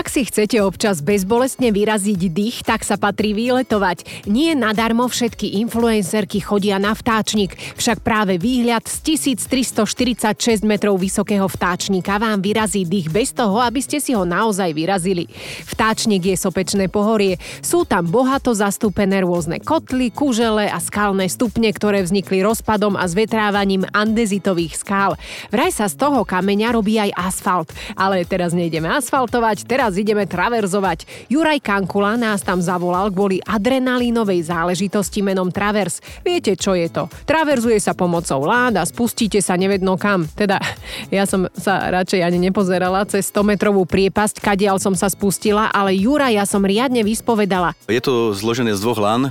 Ak 0.00 0.08
si 0.08 0.24
chcete 0.24 0.56
občas 0.64 1.04
bezbolestne 1.04 1.76
vyraziť 1.76 2.32
dých, 2.32 2.64
tak 2.64 2.88
sa 2.88 2.96
patrí 2.96 3.36
výletovať. 3.36 4.24
Nie 4.32 4.56
nadarmo 4.56 5.04
všetky 5.04 5.60
influencerky 5.60 6.40
chodia 6.40 6.80
na 6.80 6.96
vtáčnik, 6.96 7.52
však 7.76 8.00
práve 8.00 8.40
výhľad 8.40 8.88
z 8.88 9.20
1346 9.20 10.64
metrov 10.64 10.96
vysokého 10.96 11.44
vtáčnika 11.44 12.16
vám 12.16 12.40
vyrazí 12.40 12.88
dých 12.88 13.12
bez 13.12 13.36
toho, 13.36 13.60
aby 13.60 13.84
ste 13.84 14.00
si 14.00 14.16
ho 14.16 14.24
naozaj 14.24 14.72
vyrazili. 14.72 15.28
Vtáčnik 15.68 16.32
je 16.32 16.36
sopečné 16.40 16.88
pohorie. 16.88 17.36
Sú 17.60 17.84
tam 17.84 18.08
bohato 18.08 18.56
zastúpené 18.56 19.20
rôzne 19.20 19.60
kotly, 19.60 20.08
kužele 20.08 20.64
a 20.64 20.80
skalné 20.80 21.28
stupne, 21.28 21.68
ktoré 21.76 22.00
vznikli 22.00 22.40
rozpadom 22.40 22.96
a 22.96 23.04
zvetrávaním 23.04 23.84
andezitových 23.92 24.80
skál. 24.80 25.20
Vraj 25.52 25.76
sa 25.76 25.92
z 25.92 26.00
toho 26.00 26.24
kameňa 26.24 26.72
robí 26.72 26.96
aj 26.96 27.12
asfalt. 27.20 27.68
Ale 28.00 28.24
teraz 28.24 28.56
nejdeme 28.56 28.88
asfaltovať, 28.88 29.68
teraz 29.68 29.89
teraz 29.90 30.06
ideme 30.06 30.22
traverzovať. 30.22 31.26
Juraj 31.26 31.58
Kankula 31.66 32.14
nás 32.14 32.46
tam 32.46 32.62
zavolal 32.62 33.10
kvôli 33.10 33.42
adrenalínovej 33.42 34.46
záležitosti 34.46 35.18
menom 35.18 35.50
Travers. 35.50 35.98
Viete, 36.22 36.54
čo 36.54 36.78
je 36.78 36.86
to? 36.86 37.10
Traverzuje 37.26 37.82
sa 37.82 37.90
pomocou 37.90 38.46
lád 38.46 38.78
a 38.78 38.86
spustíte 38.86 39.42
sa 39.42 39.58
nevedno 39.58 39.98
kam. 39.98 40.30
Teda, 40.30 40.62
ja 41.10 41.26
som 41.26 41.50
sa 41.58 41.90
radšej 41.90 42.22
ani 42.22 42.38
nepozerala 42.38 43.02
cez 43.10 43.34
100 43.34 43.42
metrovú 43.42 43.82
priepasť, 43.82 44.38
kadiaľ 44.38 44.78
som 44.78 44.94
sa 44.94 45.10
spustila, 45.10 45.66
ale 45.74 45.98
Juraj 45.98 46.38
ja 46.38 46.46
som 46.46 46.62
riadne 46.62 47.02
vyspovedala. 47.02 47.74
Je 47.90 47.98
to 47.98 48.30
zložené 48.30 48.78
z 48.78 48.86
dvoch 48.86 49.02
lán, 49.02 49.26
e, 49.26 49.30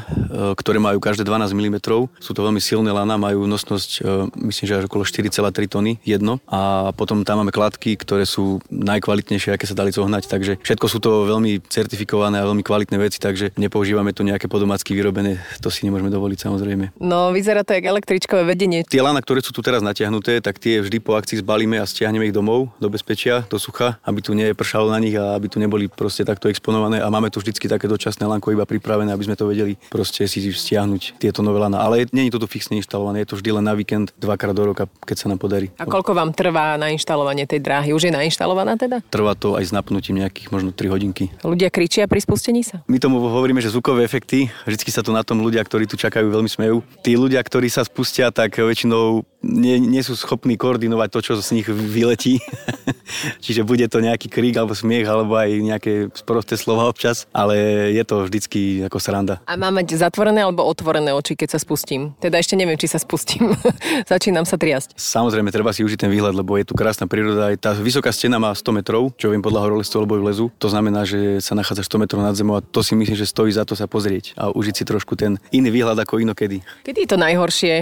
ktoré 0.59 0.83
majú 0.83 0.99
každé 0.99 1.23
12 1.23 1.55
mm. 1.55 1.77
Sú 2.19 2.35
to 2.35 2.43
veľmi 2.43 2.59
silné 2.59 2.91
lana, 2.91 3.15
majú 3.15 3.47
nosnosť, 3.47 3.89
e, 4.03 4.51
myslím, 4.51 4.65
že 4.67 4.77
až 4.83 4.85
okolo 4.91 5.07
4,3 5.07 5.71
tony 5.71 6.03
jedno. 6.03 6.43
A 6.51 6.91
potom 6.91 7.23
tam 7.23 7.39
máme 7.39 7.55
kladky, 7.55 7.95
ktoré 7.95 8.27
sú 8.27 8.59
najkvalitnejšie, 8.67 9.55
aké 9.55 9.69
sa 9.69 9.77
dali 9.77 9.93
zohnať, 9.93 10.25
takže 10.25 10.48
takže 10.49 10.65
všetko 10.65 10.87
sú 10.89 10.97
to 10.97 11.11
veľmi 11.29 11.61
certifikované 11.69 12.41
a 12.41 12.47
veľmi 12.49 12.65
kvalitné 12.65 12.97
veci, 12.97 13.21
takže 13.21 13.53
nepoužívame 13.53 14.17
to 14.17 14.25
nejaké 14.25 14.49
podomácky 14.49 14.97
vyrobené, 14.97 15.37
to 15.61 15.69
si 15.69 15.85
nemôžeme 15.85 16.09
dovoliť 16.09 16.39
samozrejme. 16.41 16.97
No, 16.97 17.29
vyzerá 17.29 17.61
to 17.61 17.77
jak 17.77 17.85
električkové 17.85 18.41
vedenie. 18.49 18.81
Tie 18.81 19.03
lana, 19.03 19.21
ktoré 19.21 19.45
sú 19.45 19.53
tu 19.53 19.61
teraz 19.61 19.85
natiahnuté, 19.85 20.41
tak 20.41 20.57
tie 20.57 20.81
vždy 20.81 20.97
po 21.05 21.13
akcii 21.13 21.45
zbalíme 21.45 21.77
a 21.77 21.85
stiahneme 21.85 22.25
ich 22.25 22.33
domov, 22.33 22.73
do 22.81 22.89
bezpečia, 22.89 23.45
do 23.45 23.61
sucha, 23.61 24.01
aby 24.01 24.25
tu 24.25 24.33
nepršalo 24.33 24.89
na 24.89 24.97
nich 24.97 25.13
a 25.13 25.37
aby 25.37 25.53
tu 25.53 25.61
neboli 25.61 25.85
proste 25.85 26.25
takto 26.25 26.49
exponované 26.49 26.97
a 26.97 27.07
máme 27.13 27.29
tu 27.29 27.37
vždycky 27.37 27.69
také 27.69 27.85
dočasné 27.85 28.25
lanko 28.25 28.49
iba 28.49 28.65
pripravené, 28.65 29.13
aby 29.13 29.29
sme 29.29 29.37
to 29.37 29.45
vedeli 29.45 29.77
proste 29.93 30.25
si 30.25 30.41
stiahnuť 30.41 31.21
tieto 31.21 31.45
nové 31.45 31.61
lana. 31.61 31.77
Ale 31.77 32.09
nie 32.09 32.25
je 32.25 32.33
to 32.33 32.41
tu 32.41 32.47
fixne 32.49 32.81
inštalované, 32.81 33.21
je 33.21 33.35
to 33.35 33.37
vždy 33.37 33.61
len 33.61 33.65
na 33.69 33.77
víkend, 33.77 34.09
dvakrát 34.17 34.57
do 34.57 34.65
roka, 34.65 34.89
keď 35.05 35.17
sa 35.21 35.27
nám 35.29 35.37
podarí. 35.37 35.69
A 35.77 35.85
koľko 35.85 36.17
vám 36.17 36.33
trvá 36.33 36.73
na 36.81 36.89
inštalovanie 36.89 37.45
tej 37.45 37.61
dráhy? 37.61 37.93
Už 37.93 38.09
je 38.09 38.13
nainštalovaná 38.15 38.79
teda? 38.79 39.05
Trvá 39.13 39.37
to 39.37 39.59
aj 39.59 39.69
s 39.69 39.71
napnutím 39.75 40.17
nejakých 40.39 40.55
možno 40.55 40.71
3 40.71 40.87
hodinky. 40.87 41.27
Ľudia 41.43 41.67
kričia 41.67 42.07
pri 42.07 42.23
spustení 42.23 42.63
sa? 42.63 42.79
My 42.87 42.95
tomu 42.95 43.19
hovoríme, 43.19 43.59
že 43.59 43.75
zvukové 43.75 44.07
efekty. 44.07 44.47
Vždycky 44.63 44.87
sa 44.87 45.03
to 45.03 45.11
na 45.11 45.19
tom 45.27 45.43
ľudia, 45.43 45.59
ktorí 45.59 45.83
tu 45.83 45.99
čakajú, 45.99 46.31
veľmi 46.31 46.47
smejú. 46.47 46.79
Tí 47.03 47.19
ľudia, 47.19 47.43
ktorí 47.43 47.67
sa 47.67 47.83
spustia, 47.83 48.31
tak 48.31 48.55
väčšinou 48.55 49.27
nie, 49.39 49.79
nie 49.79 50.03
sú 50.03 50.19
schopní 50.19 50.59
koordinovať 50.59 51.09
to, 51.09 51.19
čo 51.23 51.33
z 51.39 51.55
nich 51.55 51.67
vyletí. 51.67 52.43
Čiže 53.45 53.63
bude 53.63 53.87
to 53.87 54.03
nejaký 54.03 54.27
krík 54.27 54.55
alebo 54.59 54.75
smiech, 54.75 55.07
alebo 55.07 55.39
aj 55.39 55.49
nejaké 55.49 55.93
sprosté 56.13 56.59
slova 56.59 56.85
občas, 56.91 57.25
ale 57.31 57.89
je 57.95 58.03
to 58.03 58.27
vždycky 58.27 58.83
ako 58.85 58.99
sranda. 58.99 59.39
A 59.47 59.55
mám 59.55 59.79
mať 59.79 59.95
zatvorené 59.95 60.43
alebo 60.43 60.67
otvorené 60.67 61.15
oči, 61.15 61.39
keď 61.39 61.55
sa 61.55 61.59
spustím? 61.59 62.13
Teda 62.19 62.37
ešte 62.37 62.59
neviem, 62.59 62.75
či 62.75 62.91
sa 62.91 62.99
spustím. 62.99 63.55
Začínam 64.11 64.43
sa 64.43 64.59
triasť. 64.59 64.99
Samozrejme, 64.99 65.49
treba 65.49 65.71
si 65.71 65.81
užiť 65.87 66.05
ten 66.05 66.11
výhľad, 66.11 66.35
lebo 66.35 66.59
je 66.59 66.67
tu 66.67 66.75
krásna 66.75 67.07
príroda. 67.07 67.49
Aj 67.49 67.57
tá 67.57 67.71
vysoká 67.73 68.11
stena 68.11 68.37
má 68.37 68.51
100 68.51 68.83
metrov, 68.83 69.15
čo 69.15 69.31
viem 69.31 69.41
podľa 69.41 69.65
horolezcov 69.65 70.03
alebo 70.03 70.19
vlezu. 70.19 70.51
To 70.59 70.67
znamená, 70.67 71.07
že 71.07 71.39
sa 71.39 71.55
nachádza 71.55 71.87
100 71.87 72.03
metrov 72.03 72.21
nad 72.21 72.35
zemou 72.35 72.59
a 72.59 72.61
to 72.61 72.83
si 72.83 72.93
myslím, 72.93 73.15
že 73.15 73.25
stojí 73.25 73.55
za 73.55 73.63
to 73.63 73.73
sa 73.73 73.87
pozrieť 73.87 74.35
a 74.35 74.51
užiť 74.51 74.75
si 74.75 74.83
trošku 74.83 75.15
ten 75.15 75.39
iný 75.55 75.71
výhľad 75.71 75.97
ako 76.03 76.19
inokedy. 76.19 76.61
Kedy 76.83 77.07
je 77.07 77.09
to 77.09 77.17
najhoršie? 77.17 77.73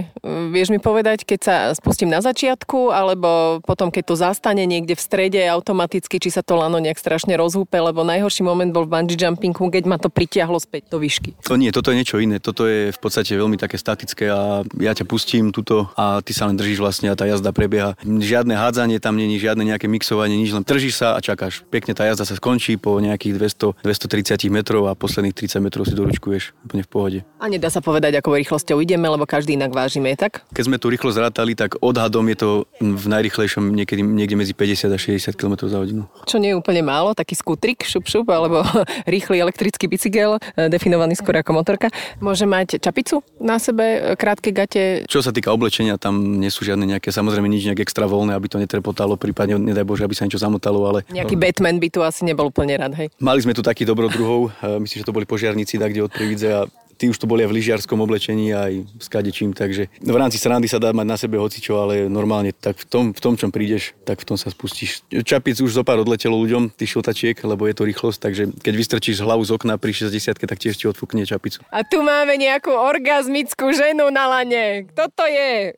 Vieš 0.54 0.70
mi 0.70 0.80
povedať, 0.80 1.26
keď 1.26 1.40
sa 1.48 1.72
spustím 1.72 2.12
na 2.12 2.20
začiatku, 2.20 2.92
alebo 2.92 3.64
potom, 3.64 3.88
keď 3.88 4.04
to 4.04 4.16
zastane 4.20 4.68
niekde 4.68 5.00
v 5.00 5.02
strede 5.02 5.40
automaticky, 5.48 6.20
či 6.20 6.28
sa 6.28 6.44
to 6.44 6.60
lano 6.60 6.76
nejak 6.84 7.00
strašne 7.00 7.32
rozhúpe, 7.40 7.80
lebo 7.80 8.04
najhorší 8.04 8.44
moment 8.44 8.68
bol 8.76 8.84
v 8.84 8.92
bungee 8.92 9.16
jumpingu, 9.16 9.72
keď 9.72 9.84
ma 9.88 9.96
to 9.96 10.12
pritiahlo 10.12 10.60
späť 10.60 10.92
do 10.92 11.00
výšky. 11.00 11.40
To 11.48 11.56
nie, 11.56 11.72
toto 11.72 11.96
je 11.96 12.04
niečo 12.04 12.20
iné. 12.20 12.44
Toto 12.44 12.68
je 12.68 12.92
v 12.92 13.00
podstate 13.00 13.32
veľmi 13.32 13.56
také 13.56 13.80
statické 13.80 14.28
a 14.28 14.68
ja 14.76 14.92
ťa 14.92 15.08
pustím 15.08 15.56
tuto 15.56 15.88
a 15.96 16.20
ty 16.20 16.36
sa 16.36 16.52
len 16.52 16.60
držíš 16.60 16.84
vlastne 16.84 17.08
a 17.08 17.16
tá 17.16 17.24
jazda 17.24 17.56
prebieha. 17.56 17.96
Žiadne 18.04 18.52
hádzanie 18.52 19.00
tam 19.00 19.16
není, 19.16 19.40
žiadne 19.40 19.64
nejaké 19.64 19.88
mixovanie, 19.88 20.36
nič, 20.36 20.52
len 20.52 20.68
držíš 20.68 21.00
sa 21.00 21.08
a 21.16 21.24
čakáš. 21.24 21.64
Pekne 21.72 21.96
tá 21.96 22.04
jazda 22.04 22.28
sa 22.28 22.36
skončí 22.36 22.76
po 22.76 23.00
nejakých 23.00 23.40
200, 23.40 23.88
230 23.88 24.52
metrov 24.52 24.92
a 24.92 24.98
posledných 24.98 25.32
30 25.32 25.64
metrov 25.64 25.88
si 25.88 25.96
doručkuješ 25.96 26.58
úplne 26.68 26.84
v 26.84 26.90
pohode. 26.90 27.20
A 27.40 27.48
nedá 27.48 27.72
sa 27.72 27.80
povedať, 27.80 28.20
ako 28.20 28.36
rýchlosťou 28.36 28.84
ideme, 28.84 29.08
lebo 29.08 29.24
každý 29.24 29.56
inak 29.56 29.72
vážime, 29.72 30.12
tak? 30.18 30.44
Keď 30.52 30.64
sme 30.68 30.82
tu 30.82 30.92
rýchlo 30.92 31.14
zrátali, 31.38 31.54
tak 31.54 31.78
odhadom 31.86 32.26
je 32.34 32.38
to 32.42 32.50
v 32.82 33.06
najrychlejšom 33.06 33.70
niekedy 33.78 34.02
niekde 34.02 34.34
medzi 34.34 34.54
50 34.58 34.90
a 34.90 34.98
60 34.98 35.38
km 35.38 35.70
za 35.70 35.78
hodinu. 35.78 36.10
Čo 36.26 36.42
nie 36.42 36.50
je 36.50 36.58
úplne 36.58 36.82
málo, 36.82 37.14
taký 37.14 37.38
skutrik, 37.38 37.86
šup 37.86 38.10
šup, 38.10 38.26
alebo 38.34 38.66
rýchly 39.14 39.38
elektrický 39.38 39.86
bicykel, 39.86 40.42
e, 40.58 40.66
definovaný 40.74 41.14
skôr 41.14 41.38
ako 41.38 41.54
motorka. 41.54 41.94
Môže 42.18 42.50
mať 42.50 42.82
čapicu 42.82 43.22
na 43.38 43.62
sebe, 43.62 43.86
e, 43.86 44.18
krátke 44.18 44.50
gate. 44.50 45.06
Čo 45.06 45.22
sa 45.22 45.30
týka 45.30 45.54
oblečenia, 45.54 46.02
tam 46.02 46.42
nie 46.42 46.50
sú 46.50 46.66
žiadne 46.66 46.98
nejaké, 46.98 47.14
samozrejme 47.14 47.46
nič 47.46 47.70
nejak 47.70 47.86
extra 47.86 48.10
voľné, 48.10 48.34
aby 48.34 48.50
to 48.50 48.58
netrepotalo, 48.58 49.14
prípadne 49.14 49.62
nedaj 49.62 49.86
Bože, 49.86 50.02
aby 50.10 50.18
sa 50.18 50.26
niečo 50.26 50.42
zamotalo, 50.42 50.90
ale... 50.90 51.06
Nejaký 51.14 51.38
Batman 51.38 51.78
by 51.78 51.88
tu 51.94 52.02
asi 52.02 52.26
nebol 52.26 52.50
úplne 52.50 52.74
rád, 52.82 52.98
hej? 52.98 53.14
Mali 53.22 53.46
sme 53.46 53.54
tu 53.54 53.62
takých 53.62 53.94
dobrodruhov, 53.94 54.50
e, 54.66 54.82
myslím, 54.82 55.06
že 55.06 55.06
to 55.06 55.14
boli 55.14 55.30
požiarníci, 55.30 55.78
tak 55.78 55.94
kde 55.94 56.10
od 56.10 56.14
Prividze 56.14 56.50
a 56.50 56.66
tí 56.98 57.08
už 57.08 57.22
to 57.22 57.30
boli 57.30 57.46
v 57.46 57.62
lyžiarskom 57.62 58.02
oblečení 58.02 58.52
aj 58.52 58.84
s 58.98 59.08
kadečím, 59.08 59.54
takže 59.54 59.88
v 60.02 60.18
rámci 60.18 60.42
srandy 60.42 60.66
sa 60.66 60.82
dá 60.82 60.92
mať 60.92 61.08
na 61.08 61.18
sebe 61.18 61.38
hocičo, 61.38 61.78
ale 61.78 62.10
normálne 62.10 62.52
tak 62.52 62.82
v 62.82 62.86
tom, 62.90 63.06
v 63.14 63.20
tom 63.22 63.38
čom 63.38 63.54
prídeš, 63.54 63.94
tak 64.04 64.20
v 64.20 64.34
tom 64.34 64.38
sa 64.38 64.50
spustíš. 64.50 65.06
Čapic 65.14 65.62
už 65.62 65.78
zopár 65.78 66.02
odletelo 66.02 66.36
ľuďom, 66.42 66.74
ty 66.74 66.90
šiltačiek, 66.90 67.38
lebo 67.46 67.70
je 67.70 67.76
to 67.78 67.86
rýchlosť, 67.86 68.20
takže 68.20 68.44
keď 68.60 68.74
vystrčíš 68.74 69.22
hlavu 69.22 69.46
z 69.46 69.54
okna 69.54 69.78
pri 69.78 69.94
60 69.94 70.34
tak 70.38 70.60
tiež 70.60 70.76
ti 70.76 70.90
odfúkne 70.90 71.24
čapicu. 71.24 71.62
A 71.70 71.86
tu 71.86 72.02
máme 72.02 72.34
nejakú 72.36 72.74
orgazmickú 72.74 73.70
ženu 73.72 74.10
na 74.10 74.26
lane. 74.28 74.90
Kto 74.90 75.08
to 75.14 75.26
je? 75.30 75.78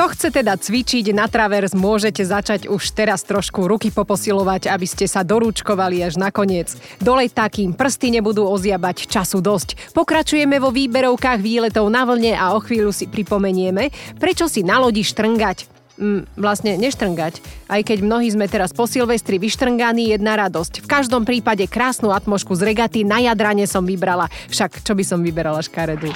Kto 0.00 0.16
chce 0.16 0.32
teda 0.32 0.56
cvičiť 0.56 1.12
na 1.12 1.28
travers, 1.28 1.76
môžete 1.76 2.24
začať 2.24 2.72
už 2.72 2.96
teraz 2.96 3.20
trošku 3.20 3.68
ruky 3.68 3.92
poposilovať, 3.92 4.72
aby 4.72 4.88
ste 4.88 5.04
sa 5.04 5.20
dorúčkovali 5.20 6.00
až 6.00 6.16
nakoniec. 6.16 6.72
Dole 7.04 7.28
takým 7.28 7.76
prsty 7.76 8.16
nebudú 8.16 8.48
oziabať 8.48 9.04
času 9.04 9.44
dosť. 9.44 9.92
Pokračujeme 9.92 10.56
vo 10.56 10.72
výberovkách 10.72 11.44
výletov 11.44 11.92
na 11.92 12.08
vlne 12.08 12.32
a 12.32 12.56
o 12.56 12.64
chvíľu 12.64 12.96
si 12.96 13.12
pripomenieme, 13.12 13.92
prečo 14.16 14.48
si 14.48 14.64
na 14.64 14.80
lodi 14.80 15.04
štrngať 15.04 15.68
mm, 16.00 16.32
vlastne 16.32 16.80
neštrngať. 16.80 17.68
Aj 17.68 17.84
keď 17.84 18.00
mnohí 18.00 18.32
sme 18.32 18.48
teraz 18.48 18.72
po 18.72 18.88
Silvestri 18.88 19.36
vyštrnganí, 19.36 20.16
jedna 20.16 20.32
radosť. 20.40 20.80
V 20.80 20.88
každom 20.88 21.28
prípade 21.28 21.68
krásnu 21.68 22.08
atmošku 22.16 22.56
z 22.56 22.72
regaty 22.72 23.04
na 23.04 23.20
Jadrane 23.20 23.68
som 23.68 23.84
vybrala. 23.84 24.32
Však 24.48 24.80
čo 24.80 24.96
by 24.96 25.04
som 25.04 25.20
vyberala 25.20 25.60
škaredu? 25.60 26.08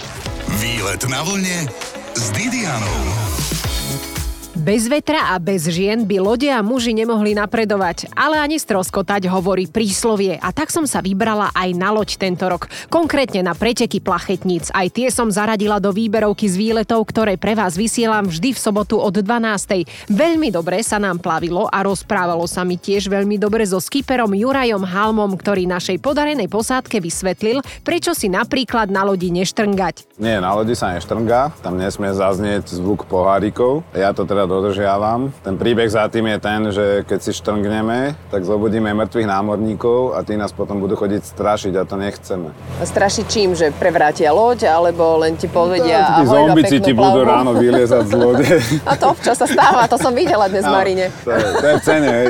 Výlet 0.57 1.05
na 1.13 1.21
vlne 1.21 1.69
s 2.17 2.33
Didianou. 2.33 3.64
Bez 4.65 4.89
vetra 4.89 5.29
a 5.29 5.37
bez 5.37 5.69
žien 5.69 6.09
by 6.09 6.25
lode 6.25 6.49
a 6.49 6.65
muži 6.65 6.97
nemohli 6.97 7.37
napredovať, 7.37 8.09
ale 8.17 8.41
ani 8.41 8.57
stroskotať, 8.57 9.29
hovorí 9.29 9.69
príslovie. 9.69 10.41
A 10.41 10.57
tak 10.57 10.73
som 10.73 10.89
sa 10.89 11.05
vybrala 11.05 11.53
aj 11.53 11.77
na 11.77 11.93
loď 11.93 12.17
tento 12.17 12.49
rok. 12.49 12.73
Konkrétne 12.89 13.45
na 13.45 13.53
preteky 13.53 14.01
plachetníc. 14.01 14.73
Aj 14.73 14.89
tie 14.89 15.13
som 15.13 15.29
zaradila 15.29 15.85
do 15.85 15.93
výberovky 15.93 16.49
z 16.49 16.57
výletov, 16.57 17.05
ktoré 17.05 17.37
pre 17.37 17.53
vás 17.53 17.77
vysielam 17.77 18.25
vždy 18.25 18.57
v 18.57 18.63
sobotu 18.65 18.97
od 18.97 19.13
12. 19.13 20.09
Veľmi 20.09 20.49
dobre 20.49 20.81
sa 20.81 20.97
nám 20.97 21.21
plavilo 21.21 21.69
a 21.69 21.85
rozprávalo 21.85 22.49
sa 22.49 22.65
mi 22.65 22.81
tiež 22.81 23.13
veľmi 23.13 23.37
dobre 23.37 23.69
so 23.69 23.77
skiperom 23.77 24.33
Jurajom 24.33 24.89
Halmom, 24.89 25.37
ktorý 25.37 25.69
našej 25.69 26.01
podarenej 26.01 26.49
posádke 26.49 27.05
vysvetlil, 27.05 27.61
prečo 27.85 28.17
si 28.17 28.33
napríklad 28.33 28.89
na 28.89 29.05
lodi 29.05 29.29
neštrngať. 29.29 30.17
Nie, 30.17 30.41
na 30.41 30.57
lodi 30.57 30.73
sa 30.73 30.97
neštrngá, 30.97 31.61
tam 31.61 31.77
nesmie 31.77 32.17
zaznieť 32.17 32.73
zvuk 32.73 33.05
pohárikov. 33.13 33.85
Ja 33.93 34.17
to 34.17 34.25
teda 34.25 34.54
dodržiavam. 34.55 35.35
Ten 35.43 35.59
príbeh 35.59 35.91
za 35.91 36.07
tým 36.07 36.31
je 36.31 36.39
ten, 36.39 36.61
že 36.71 36.87
keď 37.03 37.19
si 37.19 37.33
štrngneme, 37.35 38.15
tak 38.31 38.47
zobudíme 38.47 38.95
mŕtvych 38.95 39.27
námorníkov 39.27 40.15
a 40.15 40.23
tí 40.23 40.39
nás 40.39 40.55
potom 40.55 40.79
budú 40.79 40.95
chodiť 40.95 41.23
strašiť 41.27 41.75
a 41.75 41.83
to 41.83 41.99
nechceme. 41.99 42.55
A 42.79 42.85
strašiť 42.87 43.25
čím? 43.27 43.51
Že 43.59 43.75
prevrátia 43.75 44.31
loď, 44.31 44.71
alebo 44.71 45.19
len 45.19 45.35
ti 45.35 45.51
povedia... 45.51 46.23
No, 46.23 46.31
zombici 46.31 46.79
ti 46.79 46.95
budú 46.95 47.27
ráno 47.27 47.59
vyliezať 47.59 48.05
z 48.07 48.15
lode. 48.15 48.47
A 48.91 48.95
to 48.95 49.11
občas 49.11 49.41
sa 49.41 49.47
stáva, 49.49 49.89
to 49.91 49.99
som 49.99 50.15
videla 50.15 50.47
dnes 50.47 50.63
no, 50.63 50.73
Marine. 50.77 51.11
To, 51.25 51.31
je, 51.33 51.47
to 51.59 51.67
je 51.67 51.75
v 51.75 51.83
cene, 51.83 52.09
hej. 52.11 52.29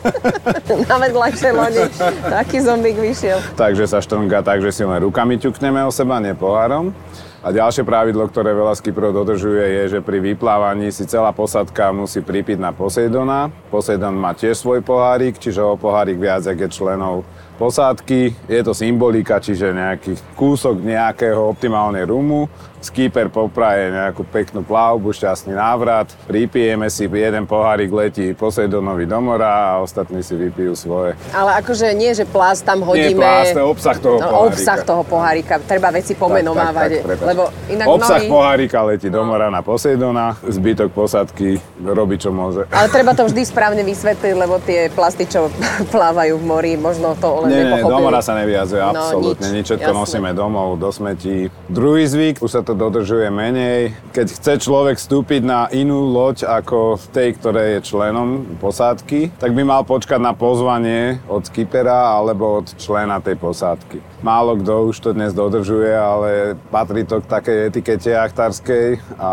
Na 0.90 0.96
vedľajšej 0.98 1.52
lodi 1.54 1.84
taký 2.26 2.58
zombík 2.60 2.98
vyšiel. 2.98 3.38
Takže 3.54 3.84
sa 3.86 3.98
štrnga 4.02 4.42
tak, 4.42 4.60
že 4.60 4.74
si 4.74 4.82
len 4.82 5.00
rukami 5.00 5.38
ťukneme 5.38 5.80
o 5.86 5.92
seba, 5.94 6.18
nie 6.18 6.34
pohárom. 6.34 6.92
A 7.40 7.56
ďalšie 7.56 7.88
pravidlo, 7.88 8.28
ktoré 8.28 8.52
veľa 8.52 8.76
skiprov 8.76 9.16
dodržuje, 9.16 9.64
je, 9.64 9.96
že 9.96 10.00
pri 10.04 10.20
vyplávaní 10.20 10.92
si 10.92 11.08
celá 11.08 11.32
posadka 11.32 11.88
musí 11.88 12.20
pripiť 12.20 12.60
na 12.60 12.68
Poseidona. 12.76 13.48
Poseidon 13.72 14.12
má 14.12 14.36
tiež 14.36 14.60
svoj 14.60 14.84
pohárik, 14.84 15.40
čiže 15.40 15.64
o 15.64 15.72
pohárik 15.80 16.20
viac, 16.20 16.44
jak 16.44 16.60
je 16.60 16.68
členov 16.68 17.24
posádky. 17.60 18.48
Je 18.48 18.60
to 18.64 18.72
symbolika, 18.72 19.36
čiže 19.36 19.76
nejaký 19.76 20.16
kúsok 20.32 20.80
nejakého 20.80 21.44
optimálnej 21.52 22.08
rumu 22.08 22.48
skýper 22.80 23.28
popraje 23.28 23.92
nejakú 23.92 24.24
peknú 24.24 24.64
plavbu, 24.64 25.12
šťastný 25.12 25.52
návrat, 25.52 26.08
pripijeme 26.24 26.88
si, 26.88 27.04
jeden 27.04 27.44
pohárik 27.44 27.92
letí 27.92 28.32
Poseidonovi 28.32 29.04
do 29.04 29.20
mora 29.20 29.76
a 29.76 29.84
ostatní 29.84 30.24
si 30.24 30.32
vypijú 30.32 30.72
svoje. 30.72 31.12
Ale 31.36 31.60
akože 31.60 31.92
nie, 31.92 32.16
že 32.16 32.24
plast 32.24 32.64
tam 32.64 32.80
hodíme... 32.80 33.20
Nie 33.20 33.20
plast, 33.20 33.52
to 33.52 33.62
obsah 33.68 33.96
toho 34.00 34.16
no, 34.16 34.24
pohárika. 34.24 34.48
Obsah 34.48 34.80
toho 34.80 35.02
pohárika, 35.04 35.54
treba 35.60 35.88
veci 35.92 36.16
pomenovávať, 36.16 36.90
tak, 36.90 37.04
tak, 37.04 37.18
tak, 37.20 37.28
lebo 37.28 37.42
inak 37.68 37.86
Obsah 37.86 38.20
mnohí... 38.24 38.32
pohárika 38.32 38.78
letí 38.88 39.08
do 39.12 39.22
mora 39.28 39.52
na 39.52 39.60
Poseidona, 39.60 40.40
zbytok 40.40 40.88
posadky 40.96 41.60
robí 41.84 42.16
čo 42.16 42.32
môže. 42.32 42.64
Ale 42.72 42.88
treba 42.88 43.12
to 43.12 43.28
vždy 43.28 43.44
správne 43.44 43.84
vysvetliť, 43.84 44.32
lebo 44.32 44.56
tie 44.64 44.88
plasty, 44.88 45.28
čo 45.28 45.52
plávajú 45.94 46.40
v 46.40 46.44
mori, 46.48 46.72
možno 46.80 47.12
to 47.20 47.28
len 47.44 47.49
Nie, 47.50 47.56
nie, 47.56 47.64
nepochopili. 47.66 47.90
do 47.90 47.98
mora 48.00 48.20
sa 48.20 48.32
nevyjazuje, 48.34 48.80
No, 48.80 48.90
absolútne. 48.92 49.46
nič, 49.46 49.54
nič, 49.54 49.64
všetko 49.66 49.90
jasné. 49.90 50.00
nosíme 50.00 50.30
domov, 50.32 50.68
do 50.76 50.88
smetí. 50.88 51.38
Druhý 51.66 52.04
zvyk, 52.04 52.38
už 52.38 52.50
sa 52.50 52.62
to 52.62 52.72
dodržuje 52.72 53.26
menej. 53.28 53.80
Keď 54.10 54.26
chce 54.30 54.52
človek 54.60 54.96
vstúpiť 54.96 55.42
na 55.42 55.66
inú 55.68 56.06
loď 56.06 56.44
ako 56.44 56.78
tej, 57.08 57.34
ktoré 57.34 57.76
je 57.76 57.86
členom 57.86 58.28
posádky, 58.56 59.34
tak 59.34 59.50
by 59.50 59.62
mal 59.62 59.82
počkať 59.82 60.18
na 60.18 60.30
pozvanie 60.30 61.00
od 61.26 61.42
skipera 61.42 62.12
alebo 62.12 62.60
od 62.60 62.70
člena 62.74 63.18
tej 63.18 63.34
posádky. 63.34 63.98
Málo 64.20 64.52
kto 64.54 64.86
už 64.86 64.96
to 64.98 65.10
dnes 65.10 65.32
dodržuje, 65.32 65.88
ale 65.90 66.30
patrí 66.68 67.02
to 67.02 67.18
k 67.18 67.26
takej 67.26 67.58
etikete 67.66 68.10
jachtarskej 68.10 68.86
a 69.16 69.30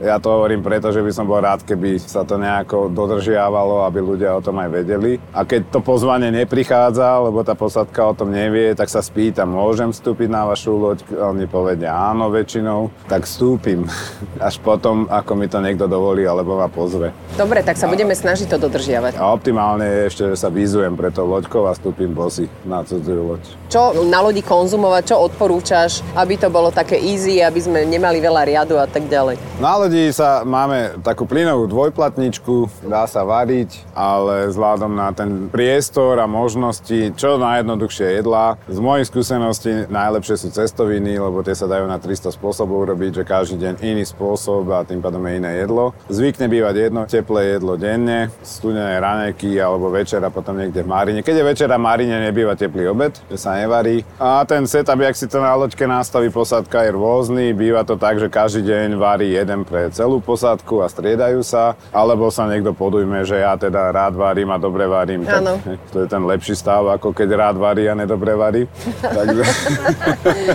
ja 0.00 0.18
to 0.18 0.26
hovorím 0.28 0.58
preto, 0.58 0.90
že 0.90 0.98
by 0.98 1.12
som 1.12 1.24
bol 1.24 1.38
rád, 1.38 1.62
keby 1.62 1.96
sa 1.96 2.22
to 2.22 2.34
nejako 2.34 2.90
dodržiavalo, 2.90 3.84
aby 3.84 4.00
ľudia 4.00 4.34
o 4.34 4.42
tom 4.42 4.58
aj 4.58 4.74
vedeli. 4.74 5.22
A 5.30 5.44
keď 5.44 5.70
to 5.70 5.78
pozvanie 5.78 6.34
neprichádza, 6.34 7.22
lebo 7.22 7.43
tá 7.44 7.52
posádka 7.52 8.00
o 8.10 8.16
tom 8.16 8.32
nevie, 8.32 8.72
tak 8.72 8.88
sa 8.88 9.04
spýtam, 9.04 9.52
môžem 9.52 9.92
vstúpiť 9.92 10.28
na 10.32 10.48
vašu 10.48 10.72
loď? 10.74 11.04
Oni 11.12 11.44
povedia 11.44 11.92
áno 11.92 12.32
väčšinou, 12.32 12.88
tak 13.06 13.28
vstúpim. 13.28 13.84
Až 14.48 14.58
potom, 14.64 15.04
ako 15.12 15.32
mi 15.36 15.46
to 15.46 15.60
niekto 15.60 15.84
dovolí 15.84 16.24
alebo 16.24 16.56
ma 16.56 16.72
pozve. 16.72 17.12
Dobre, 17.36 17.60
tak 17.60 17.76
sa 17.76 17.86
budeme 17.86 18.16
snažiť 18.16 18.48
to 18.48 18.56
dodržiavať. 18.56 19.20
A 19.20 19.30
optimálne 19.30 19.84
je 19.84 20.00
ešte, 20.08 20.24
že 20.32 20.36
sa 20.40 20.48
výzujem 20.48 20.96
pre 20.96 21.12
tou 21.12 21.28
loďkou 21.28 21.68
a 21.68 21.76
vstúpim 21.76 22.10
bosy 22.10 22.48
na 22.64 22.80
cudziu 22.80 23.36
loď. 23.36 23.42
Čo 23.68 24.06
na 24.08 24.24
lodi 24.24 24.40
konzumovať, 24.40 25.12
čo 25.12 25.16
odporúčaš, 25.20 26.00
aby 26.16 26.40
to 26.40 26.48
bolo 26.48 26.72
také 26.72 26.96
easy, 26.96 27.44
aby 27.44 27.60
sme 27.60 27.84
nemali 27.84 28.22
veľa 28.24 28.42
riadu 28.48 28.80
a 28.80 28.88
tak 28.88 29.04
ďalej. 29.10 29.36
Na 29.60 29.76
lodi 29.76 30.08
sa 30.14 30.46
máme 30.46 30.96
takú 31.02 31.28
plynovú 31.28 31.66
dvojplatničku, 31.68 32.86
dá 32.86 33.04
sa 33.10 33.26
variť, 33.26 33.82
ale 33.92 34.48
vzhľadom 34.48 34.94
na 34.94 35.10
ten 35.10 35.50
priestor 35.50 36.16
a 36.22 36.30
možnosti, 36.30 37.12
čo 37.18 37.33
najjednoduchšie 37.38 38.20
jedlá. 38.20 38.60
Z 38.66 38.78
mojich 38.78 39.08
skúseností 39.08 39.86
najlepšie 39.88 40.36
sú 40.40 40.48
cestoviny, 40.52 41.18
lebo 41.18 41.40
tie 41.42 41.56
sa 41.56 41.70
dajú 41.70 41.86
na 41.86 41.98
300 41.98 42.34
spôsobov 42.34 42.88
robiť, 42.90 43.22
že 43.22 43.24
každý 43.24 43.56
deň 43.60 43.74
iný 43.82 44.04
spôsob 44.04 44.68
a 44.74 44.86
tým 44.86 45.00
pádom 45.00 45.22
je 45.26 45.32
iné 45.38 45.52
jedlo. 45.62 45.96
Zvykne 46.10 46.46
bývať 46.50 46.74
jedno 46.88 47.00
teplé 47.08 47.56
jedlo 47.58 47.78
denne, 47.78 48.28
studené 48.44 48.98
raňajky 48.98 49.56
alebo 49.58 49.88
večera 49.92 50.28
potom 50.28 50.58
niekde 50.58 50.82
v 50.82 50.88
Marine. 50.90 51.20
Keď 51.22 51.34
je 51.40 51.44
večera 51.44 51.76
v 51.78 51.84
Marine, 51.86 52.16
nebýva 52.20 52.58
teplý 52.58 52.90
obed, 52.90 53.14
že 53.30 53.38
sa 53.38 53.56
nevarí. 53.56 54.02
A 54.18 54.42
ten 54.44 54.66
setup, 54.66 54.98
jak 55.00 55.16
si 55.16 55.30
to 55.30 55.38
na 55.40 55.54
loďke 55.54 55.86
nastaví, 55.86 56.28
posádka 56.28 56.84
je 56.84 56.90
rôzny. 56.92 57.44
Býva 57.54 57.86
to 57.86 57.94
tak, 57.94 58.18
že 58.18 58.28
každý 58.28 58.66
deň 58.66 58.88
varí 58.98 59.32
jeden 59.32 59.62
pre 59.62 59.88
celú 59.94 60.18
posádku 60.18 60.82
a 60.82 60.90
striedajú 60.90 61.40
sa. 61.46 61.78
Alebo 61.94 62.28
sa 62.28 62.50
niekto 62.50 62.74
podujme, 62.74 63.22
že 63.22 63.40
ja 63.40 63.54
teda 63.54 63.94
rád 63.94 64.18
varím 64.18 64.50
a 64.50 64.58
dobre 64.58 64.90
varím. 64.90 65.22
Tak, 65.24 65.62
to 65.94 66.04
je 66.04 66.08
ten 66.10 66.22
lepší 66.26 66.58
stav, 66.58 66.84
ako 66.90 67.14
keď 67.14 67.23
rád 67.30 67.56
varí 67.56 67.88
a 67.88 67.96
nedobre 67.96 68.36
varí. 68.36 68.68
Takže, 69.16 69.42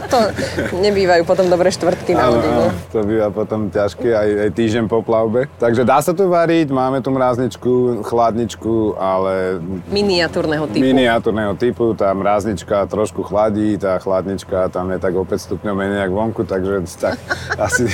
To 0.09 0.19
nebývajú 0.77 1.25
potom 1.25 1.49
dobré 1.49 1.73
štvrtky 1.73 2.13
na 2.13 2.29
lodi. 2.29 2.49
No. 2.49 2.69
to 2.91 2.99
býva 3.01 3.29
potom 3.29 3.69
ťažké 3.69 4.13
aj, 4.13 4.29
aj 4.45 4.49
týždeň 4.53 4.85
po 4.85 5.01
plavbe. 5.01 5.49
Takže 5.57 5.81
dá 5.81 5.97
sa 6.01 6.13
tu 6.13 6.29
variť, 6.29 6.69
máme 6.69 6.99
tu 6.99 7.09
mrazničku, 7.09 8.03
chladničku, 8.03 8.97
ale 8.97 9.63
Miniatúrneho 9.89 10.65
typu. 10.67 10.83
miniatúrneho 10.83 11.53
typu, 11.55 11.93
tá 11.93 12.11
mraznička 12.11 12.85
trošku 12.85 13.23
chladí, 13.23 13.77
tá 13.77 13.97
chladnička 13.97 14.69
tam 14.69 14.91
je 14.91 14.97
tak 14.99 15.13
o 15.15 15.23
5 15.23 15.45
stupňov 15.49 15.73
menej 15.73 16.01
ako 16.05 16.13
vonku, 16.13 16.41
takže 16.43 16.83
tak, 16.99 17.15
asi, 17.67 17.85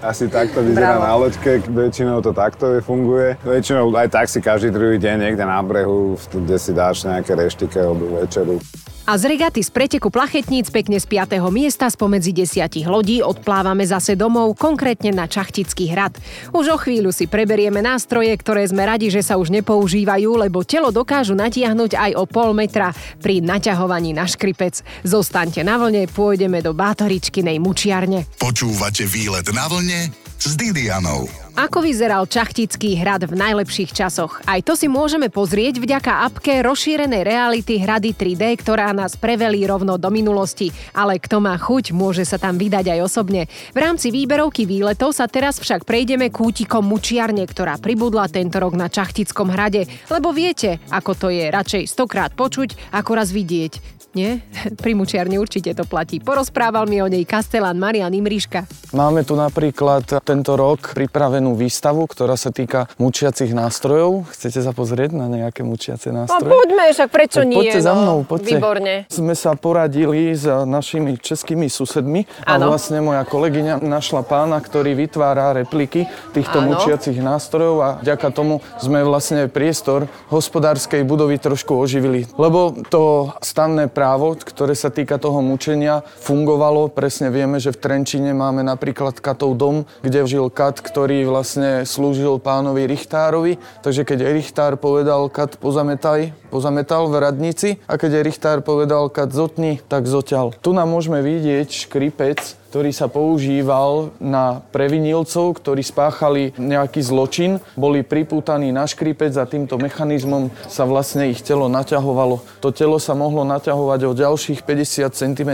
asi 0.00 0.24
takto 0.30 0.62
vyzerá 0.62 0.96
Bravo. 0.98 1.02
na 1.04 1.14
loďke, 1.20 1.52
väčšinou 1.66 2.22
to 2.22 2.32
takto 2.32 2.74
je, 2.74 2.78
funguje. 2.80 3.36
Väčšinou 3.44 3.90
aj 3.94 4.08
tak 4.08 4.26
si 4.30 4.38
každý 4.40 4.70
druhý 4.70 4.96
deň 4.96 5.16
niekde 5.20 5.44
na 5.44 5.60
brehu, 5.60 6.16
kde 6.30 6.56
si 6.56 6.72
dáš 6.72 7.04
nejaké 7.04 7.34
reštike 7.34 7.76
alebo 7.76 8.23
večeru. 8.24 8.56
A 9.04 9.20
z 9.20 9.28
regaty 9.28 9.60
z 9.60 9.68
preteku 9.68 10.08
plachetníc 10.08 10.72
pekne 10.72 10.96
z 10.96 11.04
5. 11.04 11.36
miesta 11.52 11.92
spomedzi 11.92 12.32
desiatich 12.32 12.88
lodí 12.88 13.20
odplávame 13.20 13.84
zase 13.84 14.16
domov, 14.16 14.56
konkrétne 14.56 15.12
na 15.12 15.28
Čachtický 15.28 15.92
hrad. 15.92 16.16
Už 16.56 16.72
o 16.72 16.78
chvíľu 16.80 17.12
si 17.12 17.28
preberieme 17.28 17.84
nástroje, 17.84 18.32
ktoré 18.32 18.64
sme 18.64 18.88
radi, 18.88 19.12
že 19.12 19.20
sa 19.20 19.36
už 19.36 19.52
nepoužívajú, 19.60 20.40
lebo 20.40 20.64
telo 20.64 20.88
dokážu 20.88 21.36
natiahnuť 21.36 22.00
aj 22.00 22.10
o 22.16 22.24
pol 22.24 22.56
metra 22.56 22.96
pri 23.20 23.44
naťahovaní 23.44 24.16
na 24.16 24.24
škripec. 24.24 24.80
Zostaňte 25.04 25.60
na 25.60 25.76
vlne, 25.76 26.08
pôjdeme 26.08 26.64
do 26.64 26.72
Bátoričkinej 26.72 27.60
mučiarne. 27.60 28.24
Počúvate 28.40 29.04
výlet 29.04 29.44
na 29.52 29.68
vlne 29.68 30.23
s 30.38 30.58
Didianou. 30.58 31.26
Ako 31.54 31.86
vyzeral 31.86 32.26
Čachtický 32.26 32.98
hrad 32.98 33.30
v 33.30 33.38
najlepších 33.38 33.94
časoch? 33.94 34.42
Aj 34.42 34.58
to 34.58 34.74
si 34.74 34.90
môžeme 34.90 35.30
pozrieť 35.30 35.78
vďaka 35.78 36.26
apke 36.26 36.50
rozšírenej 36.66 37.22
reality 37.22 37.78
hrady 37.78 38.10
3D, 38.10 38.58
ktorá 38.58 38.90
nás 38.90 39.14
prevelí 39.14 39.62
rovno 39.62 39.94
do 39.94 40.10
minulosti. 40.10 40.74
Ale 40.90 41.22
kto 41.22 41.38
má 41.38 41.54
chuť, 41.54 41.94
môže 41.94 42.26
sa 42.26 42.42
tam 42.42 42.58
vydať 42.58 42.98
aj 42.98 43.00
osobne. 43.06 43.46
V 43.70 43.78
rámci 43.78 44.10
výberovky 44.10 44.66
výletov 44.66 45.14
sa 45.14 45.30
teraz 45.30 45.62
však 45.62 45.86
prejdeme 45.86 46.26
kútikom 46.34 46.82
mučiarne, 46.82 47.46
ktorá 47.46 47.78
pribudla 47.78 48.26
tento 48.26 48.58
rok 48.58 48.74
na 48.74 48.90
Čachtickom 48.90 49.54
hrade. 49.54 49.86
Lebo 50.10 50.34
viete, 50.34 50.82
ako 50.90 51.14
to 51.14 51.28
je 51.30 51.54
radšej 51.54 51.86
stokrát 51.86 52.34
počuť, 52.34 52.90
ako 52.90 53.10
raz 53.14 53.30
vidieť. 53.30 54.03
Nie? 54.14 54.40
Pri 54.82 54.94
mučiarni 54.94 55.36
určite 55.36 55.74
to 55.74 55.84
platí. 55.84 56.22
Porozprával 56.22 56.86
mi 56.86 57.02
o 57.02 57.10
nej 57.10 57.26
kastelán 57.26 57.76
Marian 57.76 58.14
Imriška. 58.14 58.64
Máme 58.94 59.26
tu 59.26 59.34
napríklad 59.34 60.06
tento 60.22 60.54
rok 60.54 60.94
pripravenú 60.94 61.58
výstavu, 61.58 62.06
ktorá 62.06 62.38
sa 62.38 62.54
týka 62.54 62.86
mučiacich 62.96 63.50
nástrojov. 63.50 64.30
Chcete 64.30 64.62
sa 64.62 64.70
pozrieť 64.70 65.18
na 65.18 65.26
nejaké 65.26 65.66
mučiace 65.66 66.14
No 66.14 66.24
nástroje? 66.24 66.54
poďme, 66.54 66.94
však 66.94 67.08
prečo 67.10 67.40
Tak 67.42 67.50
nie? 67.50 67.58
Poďte 67.58 67.80
za 67.82 67.92
no. 67.92 68.00
mnou, 68.00 68.18
poďte. 68.22 68.54
Výborne. 68.54 68.94
Sme 69.10 69.34
sa 69.34 69.58
poradili 69.58 70.30
s 70.30 70.46
našimi 70.46 71.18
českými 71.18 71.66
susedmi 71.66 72.22
a 72.46 72.54
Áno. 72.54 72.70
vlastne 72.70 73.02
moja 73.02 73.26
kolegyňa 73.26 73.82
našla 73.82 74.22
pána, 74.22 74.62
ktorý 74.62 74.94
vytvára 74.94 75.58
repliky 75.58 76.06
týchto 76.30 76.62
Áno. 76.62 76.78
mučiacich 76.78 77.18
nástrojov 77.18 77.76
a 77.82 77.88
vďaka 77.98 78.30
tomu 78.30 78.62
sme 78.78 79.02
vlastne 79.02 79.50
priestor 79.50 80.06
hospodárskej 80.30 81.02
budovy 81.02 81.42
trošku 81.42 81.74
oživili. 81.74 82.30
Lebo 82.38 82.78
to 82.86 83.34
stanné 83.42 83.90
právo, 84.04 84.36
ktoré 84.36 84.76
sa 84.76 84.92
týka 84.92 85.16
toho 85.16 85.40
mučenia, 85.40 86.04
fungovalo. 86.20 86.92
Presne 86.92 87.32
vieme, 87.32 87.56
že 87.56 87.72
v 87.72 87.80
Trenčine 87.80 88.36
máme 88.36 88.60
napríklad 88.60 89.16
Katov 89.16 89.56
dom, 89.56 89.88
kde 90.04 90.28
žil 90.28 90.52
Kat, 90.52 90.76
ktorý 90.76 91.24
vlastne 91.24 91.88
slúžil 91.88 92.36
pánovi 92.36 92.84
Richtárovi. 92.84 93.56
Takže 93.80 94.04
keď 94.04 94.28
Richtár 94.28 94.76
povedal 94.76 95.32
Kat 95.32 95.56
pozametaj, 95.56 96.36
pozametal 96.52 97.08
v 97.08 97.16
radnici 97.16 97.68
a 97.88 97.96
keď 97.96 98.20
Richtár 98.20 98.60
povedal 98.60 99.08
Kat 99.08 99.32
zotni, 99.32 99.80
tak 99.88 100.04
zoťal. 100.04 100.52
Tu 100.60 100.76
nám 100.76 100.92
môžeme 100.92 101.24
vidieť 101.24 101.88
škripec, 101.88 102.60
ktorý 102.74 102.90
sa 102.90 103.06
používal 103.06 104.10
na 104.18 104.58
previnilcov, 104.74 105.62
ktorí 105.62 105.86
spáchali 105.86 106.58
nejaký 106.58 107.06
zločin, 107.06 107.62
boli 107.78 108.02
pripútaní 108.02 108.74
na 108.74 108.82
škripec 108.82 109.30
a 109.38 109.46
týmto 109.46 109.78
mechanizmom 109.78 110.50
sa 110.66 110.82
vlastne 110.82 111.30
ich 111.30 111.38
telo 111.38 111.70
naťahovalo. 111.70 112.42
To 112.58 112.74
telo 112.74 112.98
sa 112.98 113.14
mohlo 113.14 113.46
naťahovať 113.46 114.00
o 114.10 114.18
ďalších 114.18 114.66
50 114.66 115.06
cm, 115.06 115.50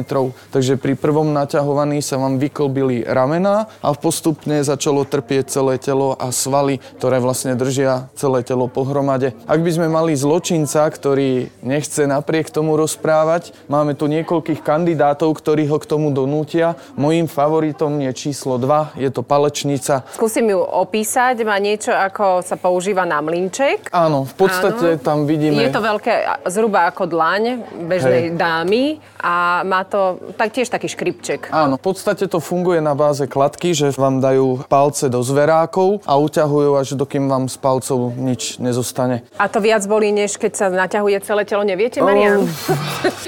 takže 0.48 0.80
pri 0.80 0.96
prvom 0.96 1.28
naťahovaní 1.36 2.00
sa 2.00 2.16
vám 2.16 2.40
vyklbili 2.40 3.04
ramená 3.04 3.68
a 3.84 3.92
postupne 3.92 4.56
začalo 4.64 5.04
trpieť 5.04 5.52
celé 5.52 5.76
telo 5.76 6.16
a 6.16 6.32
svaly, 6.32 6.80
ktoré 6.96 7.20
vlastne 7.20 7.52
držia 7.52 8.08
celé 8.16 8.40
telo 8.48 8.64
pohromade. 8.64 9.36
Ak 9.44 9.60
by 9.60 9.68
sme 9.76 9.92
mali 9.92 10.16
zločinca, 10.16 10.88
ktorý 10.88 11.52
nechce 11.60 12.08
napriek 12.08 12.48
tomu 12.48 12.80
rozprávať, 12.80 13.52
máme 13.68 13.92
tu 13.92 14.08
niekoľkých 14.08 14.64
kandidátov, 14.64 15.36
ktorí 15.36 15.68
ho 15.68 15.76
k 15.76 15.84
tomu 15.84 16.08
donútia. 16.16 16.80
Mojím 17.10 17.26
favoritom 17.26 17.98
je 18.00 18.12
číslo 18.14 18.54
2, 18.54 18.94
je 18.94 19.10
to 19.10 19.26
palečnica. 19.26 20.06
Skúsim 20.14 20.46
ju 20.46 20.62
opísať. 20.62 21.42
Má 21.42 21.58
niečo, 21.58 21.90
ako 21.90 22.38
sa 22.38 22.54
používa 22.54 23.02
na 23.02 23.18
mlinček. 23.18 23.90
Áno, 23.90 24.22
v 24.22 24.34
podstate 24.38 24.94
Áno. 24.94 25.02
tam 25.02 25.18
vidíme... 25.26 25.58
Je 25.58 25.74
to 25.74 25.82
veľké, 25.82 26.14
zhruba 26.46 26.86
ako 26.86 27.10
dlaň 27.10 27.66
bežnej 27.82 28.30
Hej. 28.30 28.38
dámy 28.38 28.82
a 29.18 29.34
má 29.66 29.82
to 29.82 30.22
taktiež 30.38 30.70
taký 30.70 30.86
škripček. 30.86 31.50
Áno, 31.50 31.74
v 31.74 31.90
podstate 31.90 32.30
to 32.30 32.38
funguje 32.38 32.78
na 32.78 32.94
báze 32.94 33.26
kladky, 33.26 33.74
že 33.74 33.90
vám 33.90 34.22
dajú 34.22 34.62
palce 34.70 35.10
do 35.10 35.18
zverákov 35.18 36.06
a 36.06 36.14
uťahujú 36.14 36.78
až 36.78 36.94
dokým 36.94 37.26
vám 37.26 37.50
z 37.50 37.58
palcov 37.58 38.14
nič 38.14 38.62
nezostane. 38.62 39.26
A 39.34 39.50
to 39.50 39.58
viac 39.58 39.82
bolí, 39.82 40.14
než 40.14 40.38
keď 40.38 40.52
sa 40.54 40.66
naťahuje 40.70 41.26
celé 41.26 41.42
telo, 41.42 41.66
neviete, 41.66 41.98
Marian? 41.98 42.46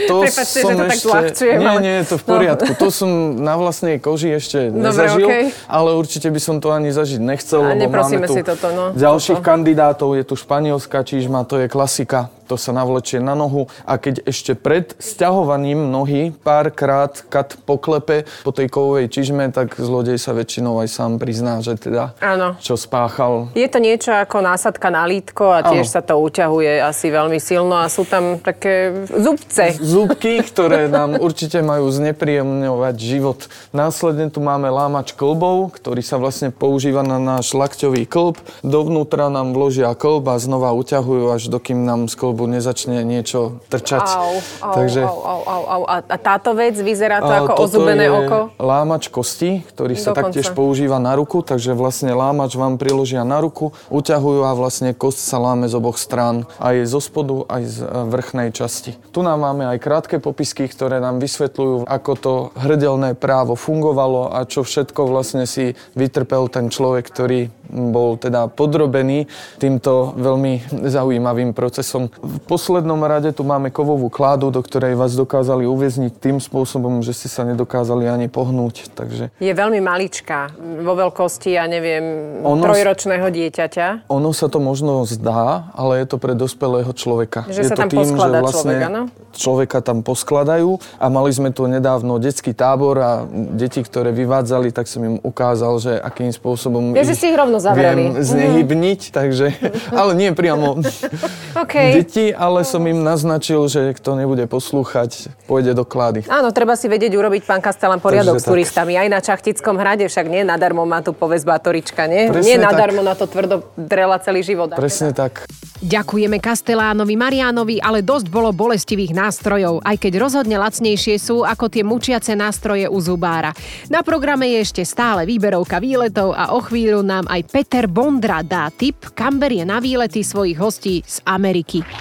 To 0.06 0.14
Prepáčte, 0.22 0.62
som 0.62 0.70
že 0.70 0.78
to 0.78 0.84
tak 0.86 0.94
ešte... 0.94 1.06
zľahčujem, 1.10 1.58
Nie, 1.58 1.66
ale- 1.66 1.82
nie, 1.82 1.94
je 1.98 2.06
to 2.06 2.14
v 2.14 2.22
No. 2.22 2.30
poriadku. 2.30 2.70
To 2.78 2.88
som 2.88 3.10
na 3.34 3.58
vlastnej 3.72 3.96
koži 3.96 4.36
ešte 4.36 4.68
Dobre, 4.68 4.84
nezažil, 4.84 5.26
okej. 5.26 5.44
ale 5.64 5.88
určite 5.96 6.28
by 6.28 6.40
som 6.44 6.60
to 6.60 6.68
ani 6.76 6.92
zažiť 6.92 7.16
nechcel, 7.24 7.64
A 7.64 7.72
neprosíme 7.72 8.28
si 8.28 8.44
toto, 8.44 8.68
no. 8.68 8.84
ďalších 8.92 9.40
Toto. 9.40 9.48
kandidátov. 9.48 10.12
Je 10.12 10.24
tu 10.28 10.36
španielská 10.36 11.00
čížma, 11.00 11.48
to 11.48 11.56
je 11.56 11.72
klasika. 11.72 12.28
To 12.46 12.58
sa 12.60 12.74
navlečie 12.74 13.22
na 13.22 13.32
nohu 13.32 13.70
a 13.86 13.96
keď 13.96 14.26
ešte 14.26 14.52
pred 14.58 14.94
sťahovaním 14.98 15.90
nohy 15.90 16.32
párkrát 16.32 17.12
kat 17.30 17.56
poklepe 17.62 18.24
po 18.42 18.50
tej 18.50 18.68
kovovej 18.68 19.08
čižme, 19.10 19.50
tak 19.54 19.78
zlodej 19.78 20.18
sa 20.18 20.34
väčšinou 20.34 20.80
aj 20.82 20.88
sám 20.90 21.12
prizná, 21.16 21.62
že 21.62 21.78
teda 21.78 22.14
Áno. 22.18 22.58
čo 22.58 22.74
spáchal. 22.74 23.52
Je 23.54 23.68
to 23.68 23.78
niečo 23.78 24.12
ako 24.12 24.42
násadka 24.42 24.88
na 24.90 25.06
lítko 25.06 25.52
a 25.52 25.64
tiež 25.64 25.86
Áno. 25.88 25.94
sa 25.94 26.00
to 26.02 26.18
uťahuje 26.18 26.82
asi 26.82 27.12
veľmi 27.12 27.38
silno 27.38 27.78
a 27.78 27.86
sú 27.86 28.04
tam 28.08 28.38
také 28.38 29.06
zubce. 29.08 29.76
Zúbky, 29.78 30.42
ktoré 30.42 30.86
nám 30.90 31.18
určite 31.18 31.62
majú 31.62 31.88
znepríjemňovať 31.90 32.96
život. 32.98 33.46
Následne 33.70 34.28
tu 34.28 34.42
máme 34.42 34.68
lámač 34.68 35.14
klbov, 35.14 35.74
ktorý 35.76 36.02
sa 36.04 36.18
vlastne 36.18 36.50
používa 36.50 37.04
na 37.06 37.18
náš 37.22 37.54
lakťový 37.54 38.04
klb. 38.08 38.36
Dovnútra 38.66 39.28
nám 39.32 39.54
vložia 39.54 39.92
klb 39.94 40.26
a 40.32 40.36
znova 40.36 40.74
uťahujú, 40.74 41.32
až 41.32 41.48
dokým 41.48 41.84
nám 41.84 42.08
z 42.10 42.14
klbu 42.32 42.48
nezačne 42.48 43.04
niečo 43.04 43.60
trčať. 43.68 44.08
Au, 44.08 44.40
au, 44.64 44.72
Takže 44.72 45.04
au, 45.04 45.20
au, 45.20 45.42
au, 45.44 45.62
au. 45.68 45.82
A, 45.84 46.16
táto 46.16 46.56
vec 46.56 46.72
vyzerá 46.80 47.20
to 47.20 47.28
ako 47.28 47.52
ozubené 47.60 48.08
je 48.08 48.16
oko? 48.24 48.38
lámač 48.56 49.12
kosti, 49.12 49.60
ktorý 49.68 49.92
sa 50.00 50.16
Dokonca. 50.16 50.32
taktiež 50.32 50.48
používa 50.56 50.96
na 50.96 51.12
ruku, 51.12 51.44
takže 51.44 51.76
vlastne 51.76 52.16
lámač 52.16 52.56
vám 52.56 52.80
priložia 52.80 53.20
na 53.28 53.44
ruku, 53.44 53.76
uťahujú 53.92 54.48
a 54.48 54.56
vlastne 54.56 54.96
kosť 54.96 55.20
sa 55.20 55.36
láme 55.36 55.68
z 55.68 55.76
oboch 55.76 56.00
strán, 56.00 56.48
aj 56.56 56.88
zo 56.88 57.04
spodu, 57.04 57.44
aj 57.52 57.62
z 57.68 57.76
e, 57.84 57.86
vrchnej 58.08 58.48
časti. 58.56 58.96
Tu 59.12 59.20
nám 59.20 59.44
máme 59.44 59.68
aj 59.68 59.78
krátke 59.84 60.16
popisky, 60.16 60.64
ktoré 60.72 61.04
nám 61.04 61.20
vysvetľujú, 61.20 61.84
ako 61.84 62.12
to 62.16 62.34
hrdelné 62.56 63.12
právo 63.12 63.60
fungovalo 63.60 64.32
a 64.32 64.48
čo 64.48 64.64
všetko 64.64 65.04
vlastne 65.04 65.44
si 65.44 65.76
vytrpel 65.92 66.48
ten 66.48 66.72
človek, 66.72 67.04
ktorý 67.12 67.52
bol 67.72 68.20
teda 68.20 68.52
podrobený 68.52 69.26
týmto 69.56 70.12
veľmi 70.14 70.84
zaujímavým 70.86 71.56
procesom. 71.56 72.12
V 72.22 72.38
poslednom 72.46 73.02
rade 73.02 73.34
tu 73.34 73.42
máme 73.42 73.66
kovovú 73.68 74.06
kládu, 74.06 74.48
do 74.48 74.62
ktorej 74.62 74.94
vás 74.94 75.10
dokázali 75.12 75.66
uväzniť 75.66 76.12
tým 76.14 76.38
spôsobom, 76.38 77.02
že 77.02 77.10
ste 77.10 77.26
sa 77.26 77.42
nedokázali 77.42 78.06
ani 78.06 78.30
pohnúť. 78.30 78.94
Takže 78.94 79.34
Je 79.36 79.50
veľmi 79.50 79.82
maličká, 79.82 80.54
vo 80.80 80.94
veľkosti, 80.94 81.58
ja 81.58 81.66
neviem, 81.66 82.38
Ono- 82.40 82.62
trojročného 82.62 83.26
dieťaťa. 83.26 84.06
ono 84.06 84.30
sa 84.30 84.46
to 84.46 84.62
možno 84.62 85.02
zdá, 85.02 85.74
ale 85.74 85.98
je 85.98 86.06
to 86.06 86.16
pre 86.16 86.32
dospelého 86.32 86.94
človeka. 86.94 87.42
Že 87.50 87.58
je 87.58 87.66
sa 87.66 87.74
to 87.74 87.80
tam 87.82 87.90
poskladá 87.90 88.38
človek, 88.44 88.78
áno? 88.86 89.02
človeka 89.34 89.82
tam 89.82 89.98
poskladajú 90.00 90.70
a 91.00 91.06
mali 91.08 91.30
sme 91.32 91.50
tu 91.50 91.66
nedávno 91.66 92.22
detský 92.22 92.52
tábor 92.52 92.94
a 92.96 93.10
deti, 93.50 93.82
ktoré 93.82 94.12
vyvádzali, 94.12 94.70
tak 94.70 94.86
som 94.86 95.02
im 95.02 95.16
ukázal, 95.18 95.74
že 95.80 95.92
akým 95.98 96.30
spôsobom 96.30 96.94
Ja, 96.94 97.02
že 97.02 97.18
si 97.18 97.26
ich 97.26 97.36
rovno 97.36 97.58
zavreli. 97.58 98.14
viem 98.14 98.22
znehybniť, 98.22 99.00
takže, 99.10 99.58
ale 99.98 100.14
nie 100.14 100.30
priamo 100.30 100.78
OK. 101.64 101.74
deti, 101.96 102.11
ale 102.36 102.60
som 102.68 102.84
im 102.84 103.00
naznačil, 103.00 103.64
že 103.72 103.96
kto 103.96 104.20
nebude 104.20 104.44
poslúchať, 104.44 105.32
pôjde 105.48 105.72
do 105.72 105.88
klady. 105.88 106.28
Áno, 106.28 106.52
treba 106.52 106.76
si 106.76 106.84
vedieť 106.84 107.16
urobiť, 107.16 107.48
pán 107.48 107.64
Kastelan, 107.64 108.04
poriadok 108.04 108.36
Takže 108.36 108.44
s 108.44 108.44
tak. 108.44 108.52
turistami. 108.52 108.92
Aj 109.00 109.08
na 109.08 109.20
Čachtickom 109.24 109.80
hrade, 109.80 110.04
však 110.04 110.28
nie 110.28 110.44
nadarmo 110.44 110.84
má 110.84 111.00
tu 111.00 111.16
povesť 111.16 111.44
Batorička, 111.48 112.04
nie? 112.04 112.28
Presne 112.28 112.44
nie 112.44 112.56
tak. 112.60 112.68
nadarmo 112.68 113.00
na 113.00 113.16
to 113.16 113.24
tvrdo 113.24 113.64
drela 113.80 114.20
celý 114.20 114.44
život. 114.44 114.76
Presne 114.76 115.16
tak. 115.16 115.48
Ďakujeme 115.82 116.38
Kastelánovi, 116.38 117.18
Mariánovi, 117.18 117.82
ale 117.82 118.06
dosť 118.06 118.30
bolo 118.30 118.54
bolestivých 118.54 119.18
nástrojov, 119.18 119.82
aj 119.82 119.98
keď 119.98 120.12
rozhodne 120.22 120.54
lacnejšie 120.54 121.18
sú 121.18 121.42
ako 121.42 121.66
tie 121.66 121.82
mučiace 121.82 122.38
nástroje 122.38 122.86
u 122.86 123.02
zubára. 123.02 123.50
Na 123.90 124.06
programe 124.06 124.46
je 124.54 124.62
ešte 124.62 124.82
stále 124.86 125.26
výberovka 125.26 125.82
výletov 125.82 126.38
a 126.38 126.54
o 126.54 126.62
chvíľu 126.62 127.02
nám 127.02 127.26
aj 127.26 127.50
Peter 127.50 127.90
Bondra 127.90 128.46
dá 128.46 128.70
tip, 128.70 129.10
kam 129.10 129.42
berie 129.42 129.66
na 129.66 129.82
výlety 129.82 130.22
svojich 130.22 130.54
hostí 130.54 131.02
z 131.02 131.18
Ameriky. 131.26 131.82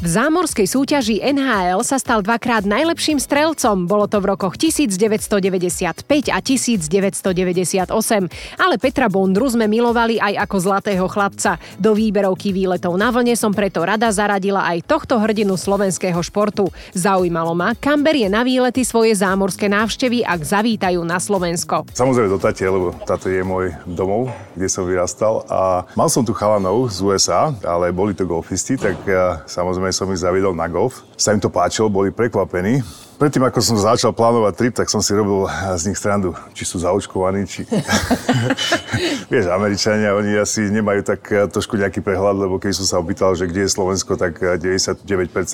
V 0.00 0.08
zámorskej 0.08 0.64
súťaži 0.64 1.20
NHL 1.20 1.84
sa 1.84 2.00
stal 2.00 2.24
dvakrát 2.24 2.64
najlepším 2.64 3.20
strelcom. 3.20 3.84
Bolo 3.84 4.08
to 4.08 4.16
v 4.24 4.32
rokoch 4.32 4.56
1995 4.56 6.08
a 6.32 6.40
1998. 6.40 7.28
Ale 8.56 8.80
Petra 8.80 9.12
Bondru 9.12 9.44
sme 9.52 9.68
milovali 9.68 10.16
aj 10.16 10.40
ako 10.48 10.56
zlatého 10.56 11.04
chlapca. 11.04 11.60
Do 11.76 11.92
výberovky 11.92 12.48
výletov 12.48 12.96
na 12.96 13.12
vlne 13.12 13.36
som 13.36 13.52
preto 13.52 13.84
rada 13.84 14.08
zaradila 14.08 14.64
aj 14.72 14.88
tohto 14.88 15.20
hrdinu 15.20 15.60
slovenského 15.60 16.24
športu. 16.24 16.72
Zaujímalo 16.96 17.52
ma, 17.52 17.76
kam 17.76 18.00
berie 18.00 18.32
na 18.32 18.40
výlety 18.40 18.88
svoje 18.88 19.12
zámorské 19.20 19.68
návštevy, 19.68 20.24
ak 20.24 20.40
zavítajú 20.40 21.04
na 21.04 21.20
Slovensko. 21.20 21.84
Samozrejme 21.92 22.32
do 22.32 22.40
Tatie, 22.40 22.72
lebo 22.72 22.96
táto 23.04 23.28
je 23.28 23.44
môj 23.44 23.76
domov, 23.84 24.32
kde 24.56 24.64
som 24.64 24.88
vyrastal 24.88 25.44
a 25.44 25.84
mal 25.92 26.08
som 26.08 26.24
tu 26.24 26.32
chalanov 26.32 26.88
z 26.88 27.04
USA, 27.04 27.52
ale 27.68 27.92
boli 27.92 28.16
to 28.16 28.24
golfisti, 28.24 28.80
tak 28.80 28.96
samozrejme 29.44 29.89
som 29.92 30.10
ich 30.14 30.22
zaviedol 30.22 30.54
na 30.54 30.70
golf. 30.70 31.02
Sa 31.18 31.34
im 31.34 31.42
to 31.42 31.50
páčilo, 31.52 31.90
boli 31.90 32.14
prekvapení. 32.14 32.82
Predtým, 33.20 33.44
ako 33.44 33.60
som 33.60 33.76
začal 33.76 34.16
plánovať 34.16 34.52
trip, 34.56 34.74
tak 34.80 34.88
som 34.88 35.04
si 35.04 35.12
robil 35.12 35.44
z 35.76 35.92
nich 35.92 36.00
strandu, 36.00 36.32
či 36.56 36.64
sú 36.64 36.80
zaočkovaní, 36.80 37.44
či... 37.44 37.68
Vieš, 39.32 39.52
Američania, 39.52 40.16
oni 40.16 40.40
asi 40.40 40.72
nemajú 40.72 41.04
tak 41.04 41.20
eh, 41.28 41.44
trošku 41.44 41.76
nejaký 41.76 42.00
prehľad, 42.00 42.40
lebo 42.40 42.56
keď 42.56 42.80
som 42.80 42.86
sa 42.88 42.96
opýtal, 42.96 43.36
že 43.36 43.44
kde 43.44 43.68
je 43.68 43.76
Slovensko, 43.76 44.16
tak 44.16 44.40
eh, 44.40 44.56
99% 44.56 45.04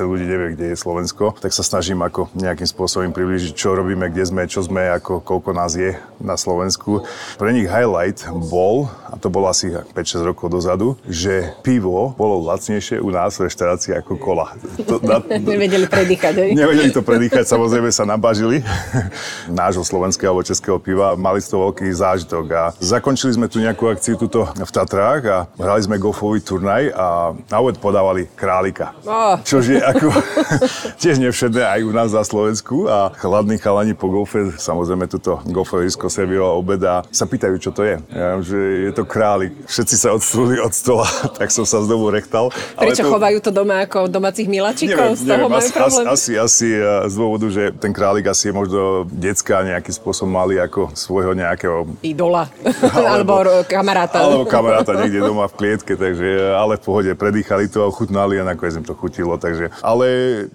ľudí 0.07 0.31
nevie, 0.31 0.55
kde 0.55 0.66
je 0.72 0.76
Slovensko. 0.79 1.35
Tak 1.42 1.50
sa 1.50 1.66
snažím 1.66 2.07
ako 2.07 2.31
nejakým 2.38 2.70
spôsobom 2.70 3.11
priblížiť, 3.11 3.59
čo 3.59 3.74
robíme, 3.74 4.14
kde 4.14 4.22
sme, 4.22 4.46
čo 4.46 4.62
sme, 4.62 4.87
ako 4.87 5.18
koľko 5.26 5.50
nás 5.50 5.74
je 5.74 5.98
na 6.22 6.38
Slovensku. 6.38 7.02
Pre 7.35 7.50
nich 7.50 7.66
highlight 7.66 8.31
bol, 8.31 8.87
a 9.11 9.18
to 9.18 9.26
bolo 9.26 9.50
asi 9.50 9.74
5-6 9.74 10.22
rokov 10.22 10.55
dozadu, 10.55 10.94
že 11.02 11.50
pivo 11.66 12.14
bolo 12.14 12.46
lacnejšie 12.46 13.02
u 13.02 13.11
nás 13.11 13.35
v 13.42 13.50
reštaurácii 13.50 13.98
ako 13.98 14.22
kola. 14.22 14.55
To, 14.87 15.02
na, 15.02 15.18
Nevedeli 15.26 15.90
predýchať, 15.90 16.35
hej? 16.38 16.50
Nevedeli 16.55 16.94
to 16.94 17.02
predýchať, 17.02 17.56
samozrejme 17.57 17.88
sa 17.88 18.05
nabažili 18.05 18.61
nášho 19.49 19.81
slovenského 19.81 20.29
alebo 20.29 20.45
českého 20.45 20.77
piva. 20.77 21.16
Mali 21.16 21.40
z 21.40 21.57
toho 21.57 21.73
veľký 21.73 21.88
zážitok 21.88 22.45
a 22.53 22.62
zakončili 22.77 23.33
sme 23.33 23.49
tu 23.49 23.64
nejakú 23.64 23.88
akciu 23.88 24.21
tuto 24.21 24.45
v 24.53 24.71
Tatrách 24.71 25.23
a 25.25 25.38
hrali 25.57 25.81
sme 25.81 25.97
golfový 25.97 26.45
turnaj 26.45 26.92
a 26.92 27.33
na 27.49 27.57
úvod 27.64 27.81
podávali 27.81 28.29
králika. 28.37 28.92
Oh. 29.09 29.40
Čož 29.40 29.64
je 29.73 29.81
ako 29.81 30.12
tiež 31.03 31.16
nevšedné 31.16 31.64
aj 31.64 31.81
u 31.81 31.92
nás 31.97 32.12
na 32.12 32.21
Slovensku 32.23 32.85
a 32.92 33.16
chladní 33.16 33.57
chalani 33.57 33.97
po 33.97 34.12
golfe, 34.12 34.53
samozrejme 34.61 35.09
tuto 35.09 35.40
golfové 35.49 35.88
risko 35.88 36.12
servilo 36.12 36.53
obed 36.61 36.85
a 36.85 37.01
sa 37.09 37.25
pýtajú, 37.25 37.57
čo 37.57 37.73
to 37.73 37.88
je. 37.88 37.97
Ja, 38.12 38.37
že 38.45 38.90
je 38.90 38.92
to 38.92 39.09
králik. 39.09 39.57
Všetci 39.64 39.97
sa 39.97 40.12
odstruli 40.12 40.61
od 40.61 40.77
stola, 40.77 41.09
tak 41.40 41.49
som 41.49 41.64
sa 41.64 41.81
znovu 41.81 42.12
rechtal. 42.12 42.53
Prečo 42.77 43.09
to- 43.09 43.12
chovajú 43.16 43.38
to 43.40 43.51
doma 43.55 43.88
ako 43.88 44.12
domácich 44.12 44.51
miláčikov? 44.51 45.16
Z 45.16 45.25
toho 45.25 45.49
majú 45.49 45.64
asi, 45.64 45.73
problém? 45.73 46.05
asi, 46.12 46.33
asi 46.37 46.69
eh, 46.77 47.09
z 47.09 47.14
dôvodu, 47.16 47.45
že 47.48 47.72
ten 47.76 47.92
králik 47.94 48.26
asi 48.28 48.50
je 48.50 48.54
možno 48.54 49.06
decka 49.09 49.62
nejakým 49.62 49.94
spôsobom 49.94 50.32
mali 50.32 50.59
ako 50.59 50.92
svojho 50.92 51.32
nejakého 51.32 51.87
Idola. 52.02 52.48
Alebo, 52.94 53.42
ro- 53.42 53.64
kamaráta. 53.66 54.22
alebo 54.22 54.44
kamaráta 54.46 54.96
niekde 54.98 55.20
doma 55.22 55.48
v 55.48 55.54
klietke, 55.56 55.94
takže 55.94 56.54
ale 56.54 56.76
v 56.78 56.82
pohode 56.82 57.11
predýchali 57.14 57.68
to, 57.70 57.85
ochutnali 57.87 58.38
a 58.40 58.44
nakoniec 58.44 58.78
im 58.78 58.87
to 58.87 58.94
chutilo, 58.96 59.37
takže 59.38 59.70
ale 59.80 60.06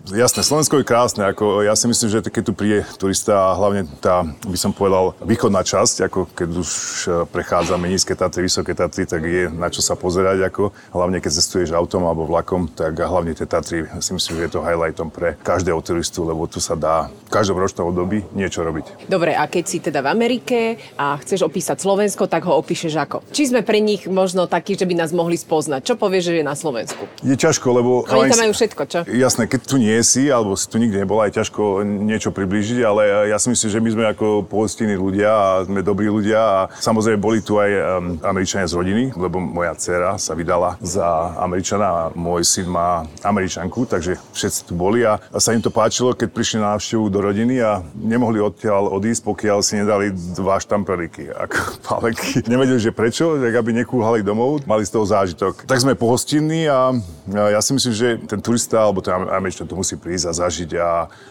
jasné, 0.09 0.41
Slovensko 0.43 0.81
je 0.81 0.85
krásne, 0.87 1.23
ako 1.27 1.63
ja 1.65 1.73
si 1.77 1.85
myslím, 1.87 2.09
že 2.09 2.19
keď 2.25 2.43
tu 2.43 2.53
príde 2.53 2.83
turista 2.97 3.51
a 3.51 3.57
hlavne 3.57 3.87
tá, 3.99 4.25
by 4.45 4.57
som 4.57 4.71
povedal, 4.75 5.13
východná 5.23 5.61
časť, 5.63 6.07
ako 6.07 6.19
keď 6.33 6.49
už 6.55 6.69
eh, 6.71 7.11
prechádzame 7.29 7.85
nízke 7.87 8.13
Tatry, 8.17 8.45
vysoké 8.45 8.73
Tatry, 8.75 9.03
tak 9.07 9.21
je 9.23 9.47
na 9.49 9.71
čo 9.71 9.79
sa 9.79 9.95
pozerať, 9.95 10.43
ako 10.47 10.73
hlavne 10.93 11.23
keď 11.23 11.31
cestuješ 11.37 11.71
autom 11.71 12.05
alebo 12.05 12.27
vlakom, 12.27 12.67
tak 12.67 12.99
a 12.99 13.07
hlavne 13.07 13.33
tie 13.37 13.47
Tatry, 13.47 13.87
si 14.01 14.11
myslím, 14.13 14.33
že 14.37 14.45
je 14.47 14.53
to 14.53 14.65
highlightom 14.65 15.07
pre 15.09 15.37
každého 15.41 15.79
turistu, 15.81 16.25
lebo 16.27 16.45
tu 16.45 16.59
sa 16.59 16.75
dá 16.81 17.13
v 17.13 17.29
každom 17.29 17.61
ročnom 17.61 17.93
období 17.93 18.25
niečo 18.33 18.65
robiť. 18.65 19.07
Dobre, 19.07 19.37
a 19.37 19.45
keď 19.45 19.63
si 19.69 19.77
teda 19.79 20.01
v 20.01 20.11
Amerike 20.11 20.81
a 20.97 21.15
chceš 21.21 21.45
opísať 21.45 21.79
Slovensko, 21.79 22.25
tak 22.27 22.43
ho 22.49 22.57
opíšeš 22.57 22.93
ako? 22.97 23.17
Či 23.29 23.53
sme 23.53 23.61
pre 23.61 23.79
nich 23.79 24.09
možno 24.09 24.49
takí, 24.49 24.73
že 24.73 24.89
by 24.89 24.97
nás 24.97 25.13
mohli 25.13 25.37
spoznať? 25.37 25.85
Čo 25.85 25.95
povieš, 25.95 26.33
že 26.33 26.41
je 26.41 26.43
na 26.43 26.57
Slovensku? 26.57 27.05
Je 27.21 27.37
ťažko, 27.37 27.67
lebo... 27.71 27.91
Oni 28.09 28.33
tam 28.33 28.49
majú 28.49 28.53
všetko, 28.57 28.81
čo? 28.89 28.99
Jasné, 29.07 29.47
keď 29.47 29.61
tu 29.63 29.75
nie 29.77 29.95
si, 30.01 30.27
alebo 30.27 30.57
si 30.57 30.67
tu 30.67 30.81
nikdy 30.81 31.05
nebol, 31.05 31.21
aj 31.21 31.37
ťažko 31.37 31.85
niečo 31.85 32.33
priblížiť, 32.33 32.79
ale 32.83 33.31
ja 33.31 33.37
si 33.37 33.51
myslím, 33.51 33.69
že 33.69 33.79
my 33.79 33.89
sme 33.91 34.03
ako 34.11 34.25
pohostinní 34.47 34.95
ľudia 34.95 35.29
a 35.31 35.47
sme 35.67 35.83
dobrí 35.83 36.07
ľudia 36.07 36.39
a 36.39 36.59
samozrejme 36.79 37.19
boli 37.19 37.43
tu 37.43 37.59
aj 37.59 37.71
um, 37.71 37.83
Američania 38.23 38.67
z 38.67 38.77
rodiny, 38.79 39.03
lebo 39.15 39.39
moja 39.39 39.75
dcera 39.75 40.15
sa 40.15 40.31
vydala 40.31 40.79
za 40.79 41.35
Američana 41.39 41.85
a 41.85 42.01
môj 42.15 42.47
syn 42.47 42.71
má 42.71 43.03
Američanku, 43.25 43.83
takže 43.83 44.15
všetci 44.31 44.71
tu 44.71 44.73
boli 44.79 45.03
a, 45.03 45.19
a 45.19 45.37
sa 45.43 45.51
im 45.51 45.59
to 45.59 45.73
páčilo, 45.73 46.15
keď 46.15 46.29
prišli 46.31 46.60
na 46.61 46.77
návštevu 46.77 47.09
do 47.09 47.19
rodiny 47.25 47.57
a 47.57 47.81
nemohli 47.97 48.37
odtiaľ 48.37 48.93
odísť, 48.93 49.25
pokiaľ 49.25 49.59
si 49.65 49.81
nedali 49.81 50.13
dva 50.37 50.61
štampreliky, 50.61 51.33
ako 51.33 51.57
paleky. 51.89 52.45
Nevedeli, 52.45 52.77
že 52.77 52.93
prečo, 52.93 53.41
tak 53.41 53.57
aby 53.57 53.81
nekúhali 53.81 54.21
domov, 54.21 54.61
mali 54.69 54.85
z 54.85 54.93
toho 54.93 55.05
zážitok. 55.09 55.65
Tak 55.65 55.81
sme 55.81 55.97
pohostinní 55.97 56.69
a 56.69 56.93
Ja 57.31 57.61
si 57.63 57.71
myslím, 57.71 57.93
že 57.93 58.07
ten 58.27 58.39
turista 58.39 58.83
alebo 58.83 58.99
ten 58.99 59.13
Američan 59.15 59.67
to 59.67 59.75
musí 59.75 59.95
prísť 59.95 60.25
a 60.27 60.33
zažiť 60.35 60.69
a 60.75 60.89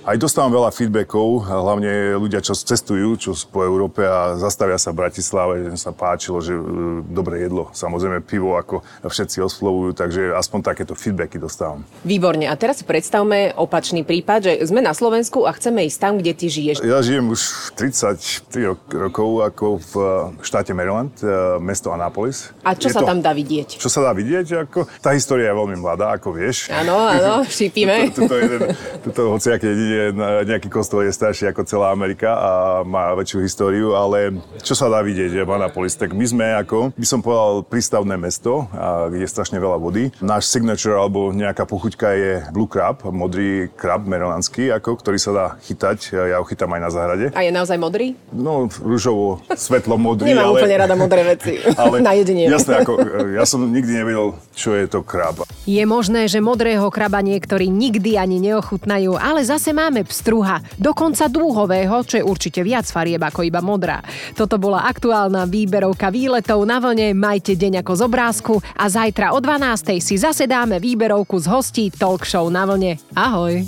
aj 0.09 0.17
dostávam 0.17 0.51
veľa 0.51 0.73
feedbackov, 0.73 1.45
hlavne 1.45 2.17
ľudia, 2.17 2.41
čo 2.41 2.55
cestujú, 2.55 3.19
čo 3.19 3.31
po 3.51 3.61
Európe 3.61 4.07
a 4.07 4.39
zastavia 4.39 4.79
sa 4.79 4.95
v 4.95 5.03
Bratislave, 5.03 5.67
že 5.69 5.77
sa 5.77 5.91
páčilo, 5.91 6.39
že 6.39 6.55
e, 6.55 6.63
dobré 7.05 7.45
jedlo. 7.45 7.69
Samozrejme 7.75 8.23
pivo, 8.23 8.55
ako 8.55 8.81
všetci 9.03 9.43
oslovujú, 9.43 9.93
takže 9.93 10.33
aspoň 10.33 10.59
takéto 10.63 10.95
feedbacky 10.95 11.37
dostávam. 11.37 11.83
Výborne. 12.07 12.47
A 12.47 12.55
teraz 12.57 12.81
si 12.81 12.85
predstavme 12.87 13.53
opačný 13.59 14.07
prípad, 14.07 14.41
že 14.47 14.53
sme 14.65 14.81
na 14.81 14.95
Slovensku 14.95 15.45
a 15.45 15.53
chceme 15.53 15.83
ísť 15.85 15.99
tam, 15.99 16.13
kde 16.17 16.33
ty 16.33 16.47
žiješ. 16.47 16.87
Ja 16.87 17.03
žijem 17.03 17.29
už 17.35 17.75
33 17.75 18.79
rokov 18.95 19.29
ako 19.43 19.67
v 19.83 19.93
štáte 20.41 20.71
Maryland, 20.73 21.13
e, 21.21 21.59
mesto 21.59 21.91
Annapolis. 21.91 22.55
A 22.63 22.79
čo 22.79 22.89
Je 22.89 22.95
sa 22.95 23.03
to- 23.03 23.09
tam 23.11 23.19
dá 23.19 23.35
vidieť? 23.35 23.77
Čo 23.83 23.91
sa 23.91 24.07
dá 24.07 24.13
vidieť? 24.15 24.71
Ako, 24.71 24.87
tá 25.03 25.11
história 25.13 25.51
je 25.51 25.55
veľmi 25.57 25.77
mladá, 25.77 25.90
ako 25.99 26.37
vieš. 26.37 26.69
Áno, 26.71 26.95
áno, 26.95 27.43
šípime. 27.59 28.13
Tuto, 28.15 28.35
jeden, 28.37 28.61
tuto 29.03 29.35
dedine, 29.41 30.15
nejaký 30.47 30.69
kostol 30.71 31.07
je 31.07 31.13
starší 31.15 31.51
ako 31.51 31.67
celá 31.67 31.91
Amerika 31.91 32.37
a 32.37 32.53
má 32.87 33.11
väčšiu 33.17 33.39
históriu, 33.43 33.97
ale 33.97 34.39
čo 34.61 34.77
sa 34.77 34.87
dá 34.87 35.01
vidieť 35.03 35.43
v 35.43 35.51
Annapolis? 35.51 35.97
Tak 35.97 36.13
my 36.13 36.27
sme 36.27 36.47
ako, 36.61 36.93
by 36.95 37.07
som 37.07 37.25
povedal, 37.25 37.65
prístavné 37.65 38.15
mesto, 38.21 38.69
a 38.75 39.09
kde 39.09 39.25
je 39.25 39.31
strašne 39.31 39.57
veľa 39.57 39.79
vody. 39.81 40.13
Náš 40.21 40.53
signature 40.53 40.95
alebo 40.95 41.33
nejaká 41.33 41.65
pochuťka 41.65 42.09
je 42.15 42.33
blue 42.53 42.69
crab, 42.69 43.01
modrý 43.09 43.71
krab 43.75 44.05
merelandský, 44.05 44.69
ako, 44.75 45.01
ktorý 45.01 45.19
sa 45.19 45.31
dá 45.33 45.47
chytať. 45.65 46.13
Ja 46.13 46.43
ho 46.43 46.45
chytám 46.45 46.71
aj 46.77 46.81
na 46.83 46.91
záhrade. 46.91 47.27
A 47.33 47.41
je 47.47 47.51
naozaj 47.55 47.79
modrý? 47.81 48.19
No, 48.35 48.69
rúžovo, 48.69 49.41
svetlo 49.55 49.97
modrý, 49.97 50.35
Nemám 50.35 50.53
ale... 50.53 50.59
úplne 50.61 50.77
rada 50.77 50.95
modré 50.99 51.23
veci. 51.25 51.59
Na 52.07 52.13
jedenie. 52.13 52.47
Jasné, 52.51 52.83
ako, 52.85 52.93
ja 53.35 53.45
som 53.47 53.65
nikdy 53.65 54.03
nevedel, 54.03 54.37
čo 54.53 54.75
je 54.75 54.87
to 54.91 55.01
krab. 55.05 55.43
Je 55.71 55.87
možné, 55.87 56.27
že 56.27 56.43
modrého 56.43 56.91
kraba 56.91 57.23
niektorí 57.23 57.71
nikdy 57.71 58.19
ani 58.19 58.43
neochutnajú, 58.43 59.15
ale 59.15 59.47
zase 59.47 59.71
máme 59.71 60.03
pstruha, 60.03 60.59
dokonca 60.75 61.31
dúhového, 61.31 62.03
čo 62.03 62.19
je 62.19 62.27
určite 62.27 62.67
viac 62.67 62.91
farieb 62.91 63.23
ako 63.23 63.47
iba 63.47 63.63
modrá. 63.63 64.03
Toto 64.35 64.59
bola 64.59 64.83
aktuálna 64.91 65.47
výberovka 65.47 66.11
výletov 66.11 66.67
na 66.67 66.83
vlne, 66.83 67.15
majte 67.15 67.55
deň 67.55 67.87
ako 67.87 67.93
z 67.95 68.03
obrázku 68.03 68.55
a 68.59 68.91
zajtra 68.91 69.31
o 69.31 69.39
12. 69.39 70.03
si 70.03 70.19
zase 70.19 70.51
dáme 70.51 70.83
výberovku 70.83 71.39
z 71.39 71.47
hostí 71.47 71.85
Talk 71.95 72.27
Show 72.27 72.51
na 72.51 72.67
vlne. 72.67 72.99
Ahoj! 73.15 73.63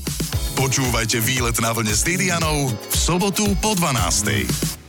Počúvajte 0.58 1.22
výlet 1.22 1.54
na 1.62 1.70
vlne 1.70 1.94
s 1.94 2.02
Didianou 2.02 2.66
v 2.66 2.94
sobotu 2.98 3.46
po 3.62 3.78
12. 3.78 4.81